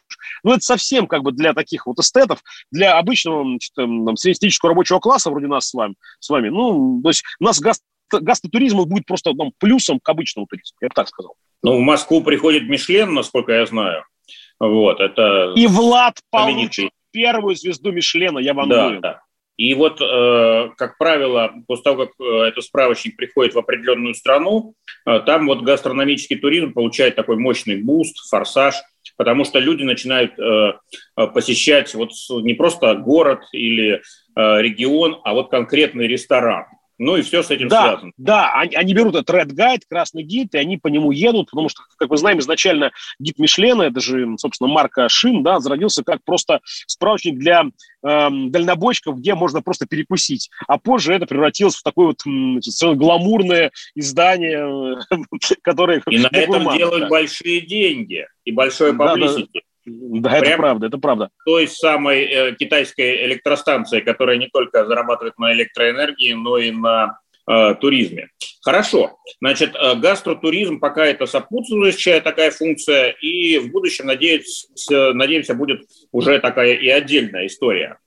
Ну, 0.44 0.52
это 0.52 0.62
совсем 0.62 1.08
как 1.08 1.24
бы 1.24 1.32
для 1.32 1.54
таких 1.54 1.86
вот 1.86 2.00
эстетов, 2.00 2.44
для 2.72 2.98
обычного 2.98 3.60
там, 3.76 4.18
среднестатистического 4.18 4.72
рабочего 4.72 5.00
класса, 5.00 5.30
вроде 5.30 5.48
нас 5.48 5.70
с 5.70 5.74
вами, 5.74 5.96
с 6.20 6.30
вами. 6.30 6.50
ну, 6.50 7.02
то 7.02 7.10
есть 7.10 7.24
у 7.40 7.46
нас 7.46 7.60
гастро 7.60 7.86
гастротуризм 8.12 8.84
будет 8.84 9.06
просто 9.06 9.34
там, 9.34 9.52
плюсом 9.58 10.00
к 10.00 10.08
обычному 10.08 10.48
туризму, 10.48 10.78
я 10.82 10.90
бы 10.90 10.94
так 10.94 11.08
сказал. 11.08 11.36
Ну, 11.64 11.78
в 11.78 11.82
Москву 11.82 12.22
приходит 12.22 12.70
Мишлен, 12.70 13.14
насколько 13.14 13.54
я 13.54 13.66
знаю. 13.66 14.06
Вот, 14.68 15.00
это 15.02 15.54
и 15.56 15.68
Влад 15.68 16.20
получит 16.32 16.92
первую 17.12 17.56
звезду 17.56 17.92
Мишлена, 17.92 18.40
я 18.40 18.54
вам 18.54 18.70
да, 18.70 18.84
говорю. 18.84 19.02
Да. 19.02 19.22
И 19.58 19.74
вот, 19.76 20.02
э, 20.02 20.70
как 20.78 20.98
правило, 20.98 21.54
после 21.68 21.84
того, 21.84 22.06
как 22.06 22.14
э, 22.20 22.24
этот 22.48 22.64
справочник 22.64 23.16
приходит 23.16 23.54
в 23.54 23.60
определенную 23.60 24.16
страну, 24.16 24.74
э, 25.06 25.20
там 25.26 25.46
вот 25.48 25.62
гастрономический 25.62 26.38
туризм 26.38 26.74
получает 26.74 27.16
такой 27.16 27.38
мощный 27.38 27.82
буст, 27.82 28.18
форсаж, 28.30 28.76
потому 29.16 29.46
что 29.46 29.60
люди 29.60 29.84
начинают 29.84 30.40
э, 30.40 30.74
э 31.18 31.28
посещать 31.28 31.94
вот 31.94 32.12
не 32.30 32.56
просто 32.56 32.96
город 32.96 33.42
или 33.52 34.02
э, 34.36 34.62
регион, 34.62 35.20
а 35.24 35.34
вот 35.34 35.52
конкретный 35.52 36.08
ресторан. 36.08 36.66
Ну 37.04 37.18
и 37.18 37.22
все 37.22 37.44
с 37.44 37.52
этим 37.52 37.68
да, 37.68 37.82
связано. 37.84 38.12
Да, 38.18 38.54
они, 38.54 38.76
они 38.76 38.94
берут 38.94 39.16
этот 39.16 39.30
Red 39.36 39.50
Guide, 39.50 39.82
красный 39.90 40.24
гид, 40.24 40.56
и 40.56 40.58
они 40.58 40.78
по 40.78 40.88
нему 40.88 41.12
едут, 41.12 41.50
потому 41.50 41.68
что, 41.68 41.82
как 41.98 42.10
мы 42.10 42.18
знаем, 42.18 42.40
изначально 42.40 42.92
гид 43.20 43.40
Мишлена, 43.40 43.88
это 43.88 44.00
же, 44.00 44.38
собственно, 44.38 44.70
марка 44.70 45.10
шин, 45.10 45.44
да, 45.44 45.60
зародился 45.60 46.04
как 46.04 46.24
просто 46.24 46.62
справочник 46.88 47.38
для 47.38 47.66
эм, 48.04 48.52
дальнобойщиков, 48.52 49.18
где 49.18 49.36
можно 49.36 49.62
просто 49.62 49.86
перекусить. 49.86 50.50
А 50.68 50.78
позже 50.78 51.14
это 51.14 51.26
превратилось 51.26 51.76
в 51.76 51.84
такое 51.84 52.08
вот 52.08 52.22
значит, 52.24 52.98
гламурное 52.98 53.72
издание, 53.96 54.98
которое... 55.62 56.02
И 56.10 56.20
на 56.20 56.30
этом 56.32 56.78
делают 56.78 57.10
большие 57.10 57.62
деньги 57.62 58.26
и 58.46 58.52
большое 58.54 58.94
паблисити. 58.94 59.64
Да, 59.86 60.30
Прям 60.30 60.44
это 60.44 60.58
правда, 60.58 60.88
это 60.88 60.98
правда. 60.98 61.30
Той 61.46 61.68
самой 61.68 62.24
э, 62.24 62.56
китайской 62.56 63.26
электростанции, 63.26 64.00
которая 64.00 64.38
не 64.38 64.48
только 64.48 64.86
зарабатывает 64.86 65.38
на 65.38 65.54
электроэнергии, 65.54 66.34
но 66.34 66.58
и 66.58 66.72
на 66.72 67.20
э, 67.50 67.76
туризме. 67.76 68.30
Хорошо. 68.64 69.18
Значит, 69.42 69.76
э, 69.76 69.96
гастротуризм 69.96 70.80
пока 70.80 71.06
это 71.06 71.26
сопутствующая 71.26 72.22
такая 72.22 72.52
функция, 72.52 73.10
и 73.10 73.58
в 73.58 73.72
будущем, 73.72 74.06
надеемся, 74.06 75.14
надеемся 75.14 75.54
будет 75.54 75.82
уже 76.14 76.40
такая 76.40 76.74
и 76.76 76.88
отдельная 76.88 77.48
история. 77.48 77.98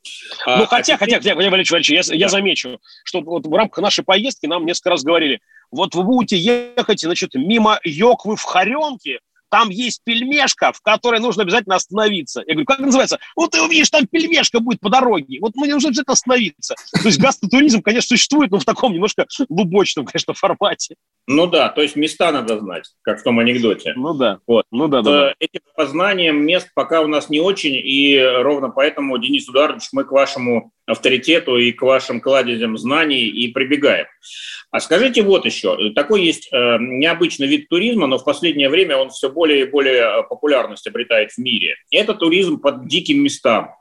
А, 0.46 0.56
ну, 0.56 0.62
а, 0.62 0.66
хотя, 0.66 0.94
а 0.94 0.96
теперь... 0.96 1.14
хотя, 1.16 1.34
Владимир 1.34 1.52
Валерьевич, 1.52 1.90
я, 1.90 2.02
да. 2.02 2.14
я 2.14 2.28
замечу, 2.28 2.80
что 3.04 3.20
вот 3.20 3.46
в 3.46 3.52
рамках 3.52 3.82
нашей 3.82 4.02
поездки 4.02 4.46
нам 4.46 4.64
несколько 4.64 4.90
раз 4.90 5.04
говорили, 5.04 5.40
вот 5.70 5.94
вы 5.94 6.04
будете 6.04 6.38
ехать, 6.38 7.00
значит, 7.00 7.34
мимо 7.34 7.78
Йоквы 7.84 8.36
в 8.36 8.42
Харенке, 8.42 9.20
там 9.50 9.70
есть 9.70 10.02
пельмешка, 10.04 10.72
в 10.72 10.80
которой 10.80 11.20
нужно 11.20 11.42
обязательно 11.42 11.76
остановиться. 11.76 12.42
Я 12.46 12.54
говорю, 12.54 12.66
как 12.66 12.78
называется? 12.80 13.18
Вот 13.34 13.52
ты 13.52 13.62
увидишь, 13.62 13.90
там 13.90 14.06
пельмешка 14.06 14.60
будет 14.60 14.80
по 14.80 14.90
дороге. 14.90 15.38
Вот 15.40 15.54
мне 15.56 15.74
нужно 15.74 15.90
обязательно 15.90 16.12
остановиться. 16.12 16.74
То 16.92 17.06
есть 17.06 17.18
гастротуризм, 17.18 17.82
конечно, 17.82 18.08
существует, 18.08 18.50
но 18.50 18.58
в 18.58 18.64
таком 18.64 18.92
немножко 18.92 19.26
лубочном, 19.48 20.06
конечно, 20.06 20.34
формате. 20.34 20.96
Ну 21.28 21.48
да, 21.48 21.68
то 21.70 21.82
есть 21.82 21.96
места 21.96 22.30
надо 22.30 22.58
знать, 22.60 22.84
как 23.02 23.18
в 23.18 23.24
том 23.24 23.40
анекдоте. 23.40 23.94
Ну 23.96 24.14
да. 24.14 24.38
Вот. 24.46 24.64
Ну 24.70 24.86
да, 24.86 25.02
да, 25.02 25.10
да. 25.10 25.34
Этим 25.40 25.60
познанием 25.74 26.44
мест 26.46 26.70
пока 26.74 27.00
у 27.00 27.08
нас 27.08 27.28
не 27.28 27.40
очень, 27.40 27.74
и 27.74 28.16
ровно 28.18 28.70
поэтому, 28.70 29.18
Денис 29.18 29.48
Эдуардович, 29.48 29.88
мы 29.92 30.04
к 30.04 30.12
вашему 30.12 30.70
авторитету 30.86 31.56
и 31.56 31.72
к 31.72 31.82
вашим 31.82 32.20
кладезям 32.20 32.78
знаний 32.78 33.26
и 33.26 33.52
прибегаем. 33.52 34.06
А 34.70 34.78
скажите 34.78 35.22
вот 35.22 35.44
еще, 35.46 35.90
такой 35.94 36.22
есть 36.22 36.48
э, 36.52 36.76
необычный 36.78 37.48
вид 37.48 37.68
туризма, 37.68 38.06
но 38.06 38.18
в 38.18 38.24
последнее 38.24 38.68
время 38.68 38.96
он 38.96 39.10
все 39.10 39.28
более 39.28 39.62
и 39.62 39.70
более 39.70 40.02
э, 40.02 40.22
популярность 40.28 40.86
обретает 40.86 41.32
в 41.32 41.38
мире. 41.38 41.76
Это 41.90 42.14
туризм 42.14 42.60
под 42.60 42.86
диким 42.86 43.22
местам. 43.22 43.74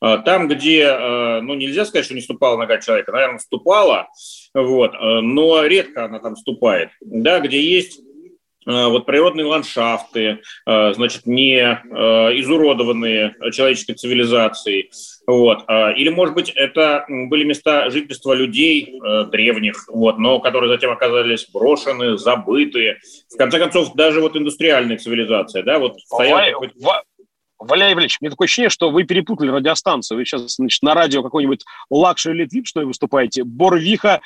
Э, 0.00 0.18
там, 0.24 0.48
где, 0.48 0.82
э, 0.84 1.40
ну, 1.40 1.54
нельзя 1.54 1.84
сказать, 1.84 2.04
что 2.04 2.14
не 2.14 2.20
ступала 2.20 2.56
нога 2.56 2.78
человека, 2.78 3.12
наверное, 3.12 3.38
ступала, 3.38 4.08
вот, 4.54 4.94
э, 4.94 5.20
но 5.20 5.64
редко 5.64 6.04
она 6.04 6.20
там 6.20 6.36
ступает, 6.36 6.90
да, 7.00 7.40
где 7.40 7.60
есть 7.60 8.00
вот 8.66 9.06
природные 9.06 9.46
ландшафты, 9.46 10.40
значит, 10.66 11.24
не 11.24 11.56
изуродованные 11.56 13.34
человеческой 13.50 13.94
цивилизацией, 13.94 14.90
вот. 15.26 15.64
Или, 15.96 16.10
может 16.10 16.34
быть, 16.34 16.50
это 16.50 17.06
были 17.08 17.44
места 17.44 17.88
жительства 17.88 18.34
людей 18.34 19.00
древних, 19.30 19.88
вот, 19.88 20.18
но 20.18 20.38
которые 20.40 20.70
затем 20.70 20.90
оказались 20.90 21.48
брошены, 21.50 22.18
забыты. 22.18 22.98
В 23.32 23.38
конце 23.38 23.58
концов, 23.58 23.94
даже 23.94 24.20
вот 24.20 24.36
индустриальная 24.36 24.98
цивилизация, 24.98 25.62
да, 25.62 25.78
вот 25.78 25.98
стоял... 26.00 26.38
Валерий 27.58 27.94
Валерьевич, 27.94 28.18
мне 28.20 28.30
такое 28.30 28.46
ощущение, 28.46 28.70
что 28.70 28.90
вы 28.90 29.04
перепутали 29.04 29.50
радиостанцию. 29.50 30.18
Вы 30.18 30.24
сейчас 30.24 30.56
значит, 30.56 30.82
на 30.82 30.94
радио 30.94 31.22
какой-нибудь 31.22 31.64
Luxury 31.90 32.38
Elite 32.38 32.54
VIP, 32.54 32.66
что 32.66 32.80
ли, 32.80 32.86
выступаете? 32.86 33.44
Барвиха, 33.44 34.20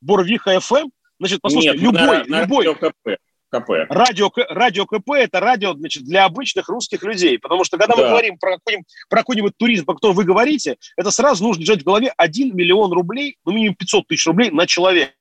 Барвиха 0.00 0.56
FM? 0.56 0.90
Значит, 1.18 1.40
послушайте, 1.40 1.78
Нет, 1.78 1.82
любой, 1.82 2.26
на, 2.26 2.40
любой, 2.42 2.66
на 2.66 2.74
КП. 2.74 3.20
Радио, 3.90 4.30
радио 4.48 4.86
КП– 4.86 5.10
это 5.16 5.38
радио 5.38 5.74
значит, 5.74 6.04
для 6.04 6.24
обычных 6.24 6.68
русских 6.70 7.02
людей. 7.02 7.38
Потому 7.38 7.64
что, 7.64 7.76
когда 7.76 7.94
да. 7.94 8.02
мы 8.02 8.08
говорим 8.08 8.38
про 8.38 8.56
какой-нибудь, 8.56 8.86
про 9.10 9.18
какой-нибудь 9.18 9.56
туризм, 9.58 9.84
про 9.84 9.94
который 9.94 10.14
вы 10.14 10.24
говорите, 10.24 10.76
это 10.96 11.10
сразу 11.10 11.44
нужно 11.44 11.60
держать 11.60 11.82
в 11.82 11.84
голове 11.84 12.12
1 12.16 12.56
миллион 12.56 12.92
рублей, 12.92 13.36
ну, 13.44 13.52
минимум 13.52 13.74
500 13.74 14.06
тысяч 14.06 14.26
рублей 14.26 14.50
на 14.50 14.66
человека. 14.66 15.12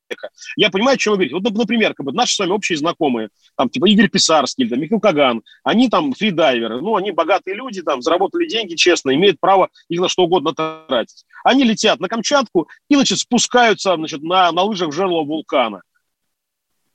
Я 0.55 0.69
понимаю, 0.69 0.95
о 0.95 0.97
чем 0.97 1.11
вы 1.11 1.17
говорите. 1.17 1.35
Вот, 1.35 1.57
например, 1.57 1.93
как 1.93 2.05
бы 2.05 2.13
наши 2.13 2.35
с 2.35 2.39
вами 2.39 2.51
общие 2.51 2.77
знакомые, 2.77 3.29
там, 3.55 3.69
типа 3.69 3.89
Игорь 3.89 4.09
Писарский, 4.09 4.67
там, 4.67 4.79
Михаил 4.79 4.99
Каган, 4.99 5.41
они 5.63 5.89
там 5.89 6.13
фридайверы, 6.13 6.81
ну, 6.81 6.95
они 6.95 7.11
богатые 7.11 7.55
люди, 7.55 7.81
там, 7.81 8.01
заработали 8.01 8.47
деньги 8.47 8.75
честно, 8.75 9.13
имеют 9.13 9.39
право 9.39 9.69
их 9.89 9.99
на 9.99 10.09
что 10.09 10.23
угодно 10.23 10.53
тратить. 10.53 11.25
Они 11.43 11.63
летят 11.63 11.99
на 11.99 12.07
Камчатку 12.07 12.67
и, 12.89 12.95
значит, 12.95 13.19
спускаются, 13.19 13.95
значит, 13.95 14.21
на, 14.21 14.51
на 14.51 14.63
лыжах 14.63 14.89
в 14.89 14.93
жерло 14.93 15.23
вулкана 15.23 15.81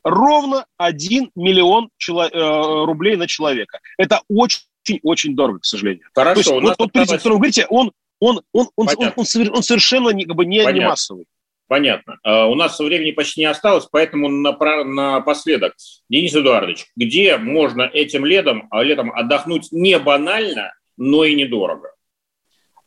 ровно 0.06 0.66
1 0.76 1.32
миллион 1.34 1.90
чело- 1.98 2.30
э, 2.30 2.84
рублей 2.84 3.16
на 3.16 3.26
человека. 3.26 3.80
Это 3.98 4.22
очень-очень 4.28 5.34
дорого, 5.34 5.58
к 5.58 5.64
сожалению. 5.64 6.04
Хорошо. 6.14 6.34
То 6.34 6.60
есть, 6.60 6.78
вот 6.78 6.92
тот 6.92 6.96
о 6.96 7.06
котором 7.06 7.34
вы 7.34 7.38
говорите, 7.38 7.66
он, 7.68 7.92
он, 8.20 8.40
он, 8.52 8.68
он, 8.76 8.88
он, 8.96 9.12
он, 9.16 9.26
он 9.52 9.62
совершенно 9.62 10.10
не, 10.10 10.24
как 10.24 10.36
бы 10.36 10.46
не, 10.46 10.64
не 10.72 10.80
массовый. 10.86 11.26
Понятно. 11.68 12.18
Uh, 12.24 12.46
у 12.46 12.54
нас 12.54 12.78
времени 12.78 13.10
почти 13.10 13.40
не 13.40 13.46
осталось, 13.46 13.88
поэтому 13.90 14.28
напоследок. 14.28 15.74
Денис 16.08 16.34
Эдуардович, 16.34 16.86
где 16.94 17.36
можно 17.38 17.82
этим 17.82 18.24
летом, 18.24 18.68
а 18.70 18.84
летом 18.84 19.10
отдохнуть 19.12 19.72
не 19.72 19.98
банально, 19.98 20.74
но 20.96 21.24
и 21.24 21.34
недорого? 21.34 21.92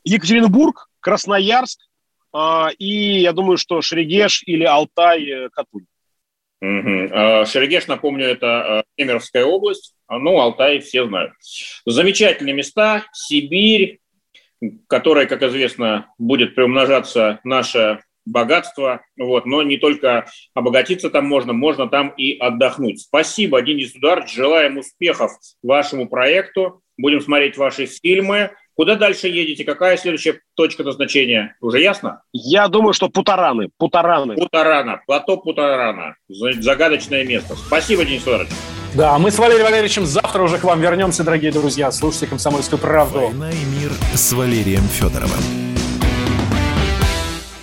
Екатеринбург, 0.05 0.89
Красноярск 1.01 1.81
uh, 2.33 2.73
и, 2.77 3.19
я 3.19 3.33
думаю, 3.33 3.57
что 3.57 3.81
Шерегеш 3.81 4.43
или 4.45 4.63
Алтай, 4.63 5.25
э, 5.25 5.49
Катунь. 5.49 5.85
Угу. 6.61 7.45
Шерегеш, 7.45 7.87
напомню, 7.87 8.25
это 8.25 8.83
Кемеровская 8.97 9.45
область, 9.45 9.95
а, 10.07 10.19
ну, 10.19 10.39
Алтай 10.39 10.79
все 10.79 11.05
знают. 11.05 11.31
Замечательные 11.85 12.53
места, 12.53 13.05
Сибирь, 13.13 13.99
которая, 14.87 15.25
как 15.25 15.41
известно, 15.43 16.13
будет 16.17 16.55
приумножаться 16.55 17.39
наше 17.45 18.01
богатство, 18.31 19.01
вот, 19.17 19.45
но 19.45 19.63
не 19.63 19.77
только 19.77 20.25
обогатиться 20.53 21.09
там 21.09 21.25
можно, 21.25 21.53
можно 21.53 21.87
там 21.87 22.09
и 22.09 22.37
отдохнуть. 22.37 23.01
Спасибо, 23.01 23.61
Денис 23.61 23.95
Эдуардович, 23.95 24.33
желаем 24.33 24.77
успехов 24.77 25.31
вашему 25.63 26.07
проекту, 26.07 26.81
будем 26.97 27.21
смотреть 27.21 27.57
ваши 27.57 27.85
фильмы, 27.85 28.51
Куда 28.79 28.95
дальше 28.95 29.27
едете? 29.27 29.65
Какая 29.65 29.97
следующая 29.97 30.39
точка 30.55 30.85
назначения? 30.85 31.57
Уже 31.59 31.81
ясно? 31.81 32.21
Я 32.31 32.69
думаю, 32.69 32.93
что 32.93 33.09
Путараны. 33.09 33.67
Путараны. 33.77 34.35
Путарана. 34.35 35.01
Плато 35.05 35.35
Путарана. 35.35 36.15
Загадочное 36.29 37.25
место. 37.25 37.57
Спасибо, 37.57 38.05
Денис 38.05 38.23
Федорович. 38.23 38.47
Да, 38.95 39.19
мы 39.19 39.31
с 39.31 39.37
Валерием 39.37 39.65
Валерьевичем 39.65 40.05
завтра 40.05 40.43
уже 40.43 40.59
к 40.59 40.63
вам 40.63 40.79
вернемся, 40.79 41.25
дорогие 41.25 41.51
друзья. 41.51 41.91
Слушайте 41.91 42.27
«Комсомольскую 42.27 42.79
правду». 42.79 43.19
«Война 43.19 43.51
и 43.51 43.81
мир» 43.81 43.91
с 44.13 44.31
Валерием 44.31 44.83
Федоровым. 44.83 45.78